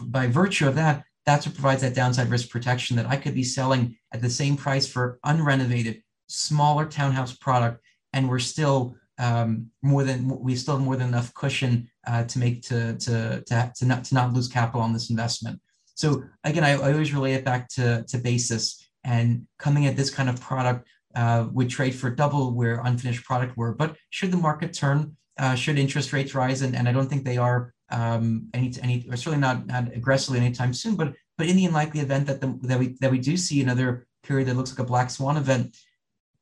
by 0.00 0.28
virtue 0.28 0.68
of 0.68 0.76
that, 0.76 1.04
that's 1.26 1.44
what 1.44 1.56
provides 1.56 1.82
that 1.82 1.94
downside 1.94 2.28
risk 2.28 2.48
protection 2.48 2.96
that 2.96 3.06
I 3.06 3.16
could 3.16 3.34
be 3.34 3.42
selling 3.42 3.96
at 4.12 4.22
the 4.22 4.30
same 4.30 4.56
price 4.56 4.86
for 4.86 5.18
unrenovated, 5.26 6.02
smaller 6.28 6.86
townhouse 6.86 7.36
product, 7.36 7.82
and 8.12 8.28
we're 8.28 8.38
still 8.38 8.96
um, 9.18 9.70
more 9.82 10.04
than 10.04 10.28
we 10.28 10.54
still 10.54 10.76
have 10.76 10.84
more 10.84 10.96
than 10.96 11.08
enough 11.08 11.32
cushion 11.34 11.88
uh, 12.06 12.24
to 12.24 12.38
make 12.38 12.62
to 12.62 12.96
to 12.98 13.42
to 13.46 13.72
to 13.76 13.86
not 13.86 14.04
to 14.04 14.14
not 14.14 14.32
lose 14.32 14.48
capital 14.48 14.80
on 14.80 14.92
this 14.92 15.10
investment. 15.10 15.60
So 15.94 16.24
again, 16.44 16.64
I, 16.64 16.72
I 16.72 16.92
always 16.92 17.14
relate 17.14 17.34
it 17.34 17.44
back 17.44 17.68
to 17.70 18.04
to 18.08 18.18
basis 18.18 18.86
and 19.04 19.46
coming 19.58 19.86
at 19.86 19.96
this 19.96 20.10
kind 20.10 20.28
of 20.28 20.40
product 20.40 20.86
uh, 21.14 21.46
would 21.52 21.70
trade 21.70 21.94
for 21.94 22.10
double 22.10 22.52
where 22.52 22.82
unfinished 22.84 23.24
product 23.24 23.56
were. 23.56 23.72
But 23.72 23.96
should 24.10 24.32
the 24.32 24.36
market 24.36 24.74
turn, 24.74 25.16
uh, 25.38 25.54
should 25.54 25.78
interest 25.78 26.12
rates 26.12 26.34
rise, 26.34 26.62
and, 26.62 26.76
and 26.76 26.88
I 26.88 26.92
don't 26.92 27.08
think 27.08 27.24
they 27.24 27.38
are 27.38 27.72
um, 27.90 28.48
any 28.52 28.74
any 28.82 29.06
or 29.08 29.16
certainly 29.16 29.40
not, 29.40 29.66
not 29.66 29.94
aggressively 29.94 30.40
anytime 30.40 30.74
soon, 30.74 30.96
but 30.96 31.14
but 31.38 31.46
in 31.46 31.56
the 31.56 31.66
unlikely 31.66 32.00
event 32.00 32.26
that 32.26 32.40
the, 32.40 32.58
that 32.62 32.78
we 32.78 32.96
that 33.00 33.10
we 33.10 33.18
do 33.18 33.36
see 33.36 33.62
another 33.62 34.06
period 34.22 34.48
that 34.48 34.56
looks 34.56 34.70
like 34.70 34.80
a 34.80 34.84
black 34.84 35.08
swan 35.08 35.36
event, 35.36 35.76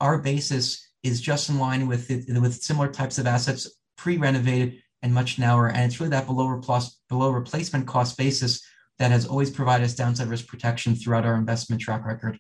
our 0.00 0.18
basis 0.18 0.84
is 1.05 1.21
just 1.21 1.51
in 1.51 1.59
line 1.59 1.87
with 1.87 2.11
it, 2.11 2.25
with 2.40 2.55
similar 2.62 2.90
types 2.90 3.19
of 3.19 3.27
assets 3.27 3.79
pre-renovated 3.97 4.83
and 5.03 5.12
much 5.12 5.38
narrower, 5.38 5.69
and 5.69 5.85
it's 5.85 6.01
really 6.01 6.11
that 6.11 6.27
below 6.27 6.59
plus 6.61 7.01
below 7.09 7.31
replacement 7.31 7.87
cost 7.87 8.17
basis 8.17 8.67
that 8.99 9.11
has 9.11 9.27
always 9.27 9.51
provided 9.51 9.85
us 9.85 9.95
downside 9.95 10.29
risk 10.29 10.47
protection 10.47 10.95
throughout 10.95 11.27
our 11.27 11.35
investment 11.35 11.81
track 11.81 12.05
record. 12.07 12.38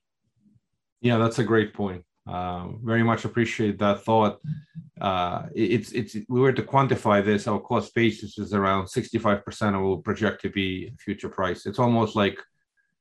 Yeah, 1.00 1.18
that's 1.18 1.38
a 1.38 1.44
great 1.44 1.74
point. 1.74 2.04
Uh, 2.26 2.68
very 2.82 3.02
much 3.02 3.26
appreciate 3.26 3.78
that 3.78 4.02
thought. 4.02 4.40
Uh, 4.98 5.42
it's 5.54 5.92
it's 5.92 6.16
we 6.28 6.40
were 6.40 6.52
to 6.52 6.62
quantify 6.62 7.22
this. 7.22 7.46
Our 7.46 7.60
cost 7.60 7.94
basis 7.94 8.38
is 8.38 8.54
around 8.54 8.86
65% 8.86 9.74
of 9.74 9.82
will 9.82 9.98
project 9.98 10.40
to 10.42 10.48
be 10.48 10.94
future 10.98 11.28
price. 11.28 11.66
It's 11.66 11.78
almost 11.78 12.16
like 12.16 12.38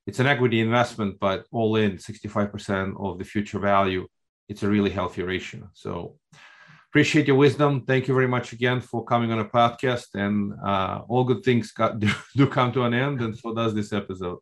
it's 0.05 0.19
an 0.19 0.27
equity 0.27 0.59
investment, 0.59 1.17
but 1.21 1.45
all 1.51 1.77
in 1.77 1.93
65% 1.93 2.99
of 2.99 3.17
the 3.17 3.23
future 3.23 3.59
value. 3.59 4.07
It's 4.49 4.63
a 4.63 4.67
really 4.67 4.89
healthy 4.89 5.23
ratio. 5.23 5.69
So 5.73 6.15
appreciate 6.89 7.27
your 7.27 7.37
wisdom. 7.37 7.85
Thank 7.85 8.07
you 8.07 8.13
very 8.13 8.27
much 8.27 8.53
again 8.53 8.81
for 8.81 9.03
coming 9.03 9.31
on 9.31 9.39
a 9.39 9.45
podcast. 9.45 10.07
And 10.13 10.53
uh, 10.63 11.01
all 11.07 11.23
good 11.23 11.43
things 11.43 11.71
got, 11.71 11.99
do, 12.03 12.09
do 12.35 12.47
come 12.47 12.71
to 12.73 12.83
an 12.83 12.93
end, 12.93 13.21
and 13.21 13.37
so 13.37 13.53
does 13.53 13.73
this 13.73 13.93
episode. 13.93 14.39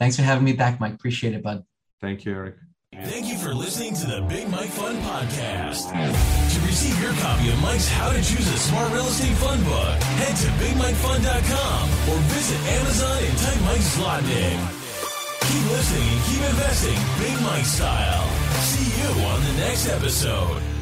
Thanks 0.00 0.16
for 0.16 0.22
having 0.22 0.44
me 0.44 0.52
back, 0.52 0.80
Mike. 0.80 0.94
Appreciate 0.94 1.34
it, 1.34 1.42
bud. 1.42 1.64
Thank 2.00 2.24
you, 2.24 2.32
Eric. 2.32 2.56
Thank 3.02 3.26
you 3.26 3.36
for 3.36 3.52
listening 3.54 3.94
to 3.94 4.06
the 4.06 4.20
Big 4.28 4.48
Mike 4.50 4.70
Fund 4.70 4.98
Podcast. 4.98 5.90
To 5.90 6.66
receive 6.66 7.00
your 7.02 7.12
copy 7.14 7.48
of 7.50 7.60
Mike's 7.60 7.88
How 7.88 8.10
to 8.10 8.18
Choose 8.18 8.46
a 8.46 8.58
Smart 8.58 8.92
Real 8.92 9.06
Estate 9.06 9.36
Fund 9.38 9.64
book, 9.64 10.02
head 10.20 10.36
to 10.36 10.46
BigMikeFund.com 10.62 11.90
or 12.10 12.18
visit 12.30 12.60
Amazon 12.78 13.24
and 13.24 13.38
type 13.38 13.60
Mike's 13.62 13.98
Mike 13.98 14.22
Zlotnik. 14.24 14.83
Keep 15.54 15.70
listening 15.70 16.08
and 16.08 16.24
keep 16.24 16.42
investing 16.50 16.98
Big 17.16 17.40
Mike 17.42 17.64
style. 17.64 18.28
See 18.58 19.00
you 19.00 19.24
on 19.24 19.40
the 19.44 19.52
next 19.52 19.88
episode. 19.88 20.73